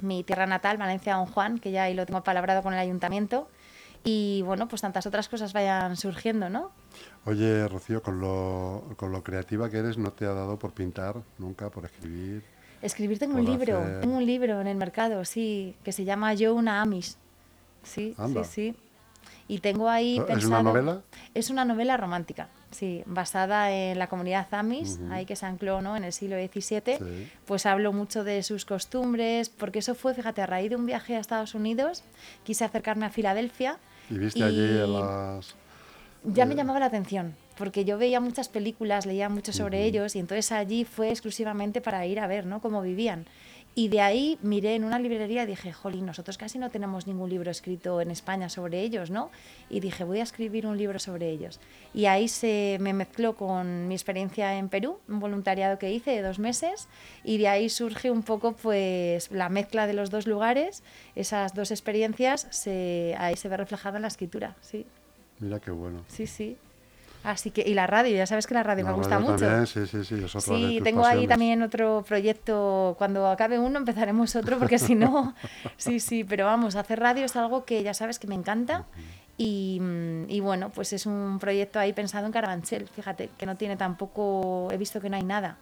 mi 0.00 0.24
tierra 0.24 0.46
natal, 0.46 0.76
Valencia 0.78 1.14
Don 1.16 1.26
Juan, 1.26 1.58
que 1.58 1.70
ya 1.70 1.84
ahí 1.84 1.94
lo 1.94 2.06
tengo 2.06 2.22
palabrado 2.22 2.62
con 2.62 2.72
el 2.72 2.78
ayuntamiento. 2.78 3.48
y 4.04 4.42
bueno, 4.42 4.68
pues 4.68 4.80
tantas 4.80 5.04
otras 5.06 5.28
cosas 5.28 5.52
vayan 5.52 5.96
surgiendo, 5.96 6.48
¿no? 6.48 6.70
Oye, 7.26 7.66
Rocío, 7.66 8.00
con 8.00 8.20
lo, 8.20 8.94
con 8.96 9.10
lo 9.10 9.24
creativa 9.24 9.68
que 9.68 9.78
eres, 9.78 9.98
¿no 9.98 10.12
te 10.12 10.24
ha 10.24 10.32
dado 10.32 10.56
por 10.56 10.72
pintar 10.72 11.16
nunca, 11.36 11.68
por 11.68 11.84
escribir? 11.84 12.44
Escribir 12.82 13.18
tengo 13.18 13.38
un 13.38 13.44
libro, 13.44 13.78
hacer- 13.78 14.00
tengo 14.00 14.16
un 14.16 14.26
libro 14.26 14.60
en 14.60 14.66
el 14.66 14.76
mercado, 14.76 15.24
sí, 15.24 15.74
que 15.84 15.92
se 15.92 16.04
llama 16.04 16.34
Yo 16.34 16.54
una 16.54 16.80
Amish. 16.82 17.14
Sí, 17.82 18.14
Anda. 18.18 18.44
sí, 18.44 18.72
sí. 18.72 18.76
Y 19.50 19.60
tengo 19.60 19.88
ahí 19.88 20.22
¿Es 20.28 20.44
una 20.44 20.62
novela? 20.62 21.00
Es 21.34 21.48
una 21.50 21.64
novela 21.64 21.96
romántica, 21.96 22.48
sí, 22.70 23.02
basada 23.06 23.72
en 23.72 23.98
la 23.98 24.06
comunidad 24.06 24.46
Amish, 24.52 24.98
ahí 25.10 25.24
que 25.24 25.36
se 25.36 25.46
ancló 25.46 25.80
¿no? 25.80 25.96
en 25.96 26.04
el 26.04 26.12
siglo 26.12 26.36
XVII. 26.36 26.98
Sí. 26.98 27.28
Pues 27.46 27.64
hablo 27.64 27.92
mucho 27.94 28.24
de 28.24 28.42
sus 28.42 28.64
costumbres, 28.66 29.48
porque 29.48 29.78
eso 29.78 29.94
fue, 29.94 30.14
fíjate, 30.14 30.42
a 30.42 30.46
raíz 30.46 30.68
de 30.70 30.76
un 30.76 30.84
viaje 30.86 31.16
a 31.16 31.20
Estados 31.20 31.54
Unidos, 31.54 32.04
quise 32.44 32.64
acercarme 32.64 33.06
a 33.06 33.10
Filadelfia. 33.10 33.78
¿Y 34.10 34.18
viste 34.18 34.40
y- 34.40 34.42
allí 34.42 34.92
las... 34.92 35.54
ya 36.24 36.44
me 36.44 36.52
Eh, 36.52 36.56
llamaba 36.56 36.78
la 36.80 36.86
atención, 36.86 37.34
porque 37.58 37.84
yo 37.84 37.98
veía 37.98 38.20
muchas 38.20 38.48
películas, 38.48 39.04
leía 39.04 39.28
mucho 39.28 39.52
sobre 39.52 39.84
ellos 39.84 40.14
y 40.14 40.20
entonces 40.20 40.52
allí 40.52 40.84
fue 40.84 41.10
exclusivamente 41.10 41.80
para 41.80 42.06
ir 42.06 42.20
a 42.20 42.28
ver 42.28 42.46
¿no? 42.46 42.60
cómo 42.60 42.80
vivían. 42.80 43.26
Y 43.74 43.88
de 43.88 44.00
ahí 44.00 44.38
miré 44.42 44.74
en 44.74 44.84
una 44.84 44.98
librería 44.98 45.44
y 45.44 45.46
dije, 45.46 45.72
jolín, 45.72 46.06
nosotros 46.06 46.36
casi 46.36 46.58
no 46.58 46.70
tenemos 46.70 47.06
ningún 47.06 47.30
libro 47.30 47.50
escrito 47.50 48.00
en 48.00 48.10
España 48.10 48.48
sobre 48.48 48.80
ellos, 48.82 49.10
¿no? 49.10 49.30
Y 49.70 49.78
dije, 49.78 50.02
voy 50.02 50.18
a 50.18 50.24
escribir 50.24 50.66
un 50.66 50.76
libro 50.76 50.98
sobre 50.98 51.30
ellos. 51.30 51.60
Y 51.94 52.06
ahí 52.06 52.26
se 52.26 52.78
me 52.80 52.92
mezcló 52.92 53.36
con 53.36 53.86
mi 53.86 53.94
experiencia 53.94 54.58
en 54.58 54.68
Perú, 54.68 54.98
un 55.06 55.20
voluntariado 55.20 55.78
que 55.78 55.92
hice 55.92 56.10
de 56.10 56.22
dos 56.22 56.40
meses, 56.40 56.88
y 57.22 57.38
de 57.38 57.46
ahí 57.46 57.68
surge 57.68 58.10
un 58.10 58.24
poco 58.24 58.52
pues 58.52 59.30
la 59.30 59.48
mezcla 59.48 59.86
de 59.86 59.92
los 59.92 60.10
dos 60.10 60.26
lugares, 60.26 60.82
esas 61.14 61.54
dos 61.54 61.70
experiencias, 61.70 62.48
se, 62.50 63.14
ahí 63.16 63.36
se 63.36 63.48
ve 63.48 63.56
reflejada 63.58 63.98
en 63.98 64.02
la 64.02 64.08
escritura, 64.08 64.56
sí. 64.60 64.86
Mira 65.38 65.60
qué 65.60 65.70
bueno. 65.70 66.04
Sí, 66.08 66.26
sí. 66.26 66.56
Así 67.28 67.50
que, 67.50 67.60
y 67.60 67.74
la 67.74 67.86
radio, 67.86 68.16
ya 68.16 68.26
sabes 68.26 68.46
que 68.46 68.54
la 68.54 68.62
radio 68.62 68.84
La 68.84 68.90
me 68.90 68.96
gusta 68.96 69.18
radio 69.18 69.32
mucho. 69.32 69.44
También, 69.44 69.66
sí, 69.66 69.86
sí, 69.86 70.02
sí, 70.02 70.14
es 70.14 70.34
otra 70.34 70.40
Sí, 70.40 70.80
tengo 70.82 71.04
ahí 71.04 71.26
también 71.26 71.60
otro 71.60 72.02
proyecto. 72.08 72.94
Cuando 72.96 73.28
acabe 73.28 73.58
uno 73.58 73.78
empezaremos 73.78 74.34
otro, 74.34 74.58
porque 74.58 74.78
si 74.78 74.94
no, 74.94 75.34
sí, 75.76 76.00
sí, 76.00 76.24
pero 76.24 76.46
vamos, 76.46 76.74
hacer 76.74 77.00
radio 77.00 77.26
es 77.26 77.36
algo 77.36 77.66
que 77.66 77.82
ya 77.82 77.92
sabes 77.92 78.18
que 78.18 78.26
me 78.28 78.34
encanta. 78.34 78.86
Y, 79.36 79.78
mm, 79.78 80.30
y 80.30 80.40
bueno, 80.40 80.70
pues 80.70 80.94
es 80.94 81.04
un 81.04 81.38
proyecto 81.38 81.78
ahí 81.78 81.92
pensado 81.92 82.24
en 82.24 82.32
Carabanchel, 82.32 82.88
fíjate, 82.88 83.28
que 83.36 83.44
no 83.44 83.56
tiene 83.56 83.76
tampoco, 83.76 84.68
he 84.72 84.78
visto 84.78 84.98
que 84.98 85.10
no 85.10 85.16
hay 85.16 85.24
nada. 85.24 85.58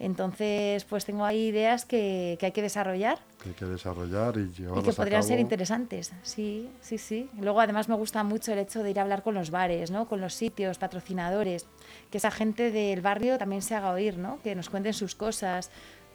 Entonces, 0.00 0.84
pues 0.84 1.04
tengo 1.04 1.26
ahí 1.26 1.48
ideas 1.48 1.84
que, 1.84 2.38
que 2.40 2.46
hay 2.46 2.52
que 2.52 2.62
desarrollar. 2.62 3.18
Que 3.42 3.50
hay 3.50 3.54
que 3.54 3.66
desarrollar 3.66 4.34
y 4.38 4.48
que 4.48 4.94
podrían 4.94 5.22
ser 5.22 5.38
interesantes, 5.38 6.14
sí, 6.22 6.70
sí, 6.80 6.96
sí. 6.96 7.28
Luego, 7.38 7.60
además, 7.60 7.90
me 7.90 7.94
gusta 7.96 8.24
mucho 8.24 8.50
el 8.54 8.60
hecho 8.60 8.82
de 8.82 8.92
ir 8.92 8.98
a 8.98 9.02
hablar 9.02 9.22
con 9.22 9.34
los 9.34 9.50
bares, 9.50 9.90
¿no? 9.90 10.08
Con 10.08 10.22
los 10.22 10.32
sitios, 10.32 10.78
patrocinadores, 10.78 11.66
que 12.10 12.16
esa 12.16 12.30
gente 12.30 12.70
del 12.70 13.02
barrio 13.02 13.36
también 13.36 13.60
se 13.60 13.74
haga 13.74 13.90
oír, 13.90 14.16
¿no? 14.16 14.40
Que 14.42 14.54
nos 14.54 14.70
cuenten 14.70 14.94
sus 14.94 15.14
cosas. 15.14 15.70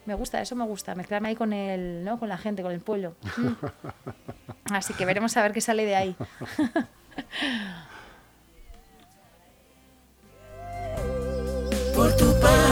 Me 0.07 0.15
gusta, 0.15 0.41
eso 0.41 0.55
me 0.55 0.65
gusta, 0.65 0.95
mezclarme 0.95 1.29
ahí 1.29 1.35
con 1.35 1.53
el, 1.53 2.03
¿no? 2.03 2.17
con 2.17 2.27
la 2.27 2.39
gente, 2.39 2.63
con 2.63 2.71
el 2.71 2.81
pueblo. 2.81 3.13
Mm. 3.37 3.53
Así 4.73 4.95
que 4.95 5.05
veremos 5.05 5.37
a 5.37 5.43
ver 5.43 5.53
qué 5.53 5.61
sale 5.61 5.85
de 5.85 5.95
ahí. 5.95 6.15
Por 11.95 12.15
tu 12.17 12.39
paz 12.39 12.64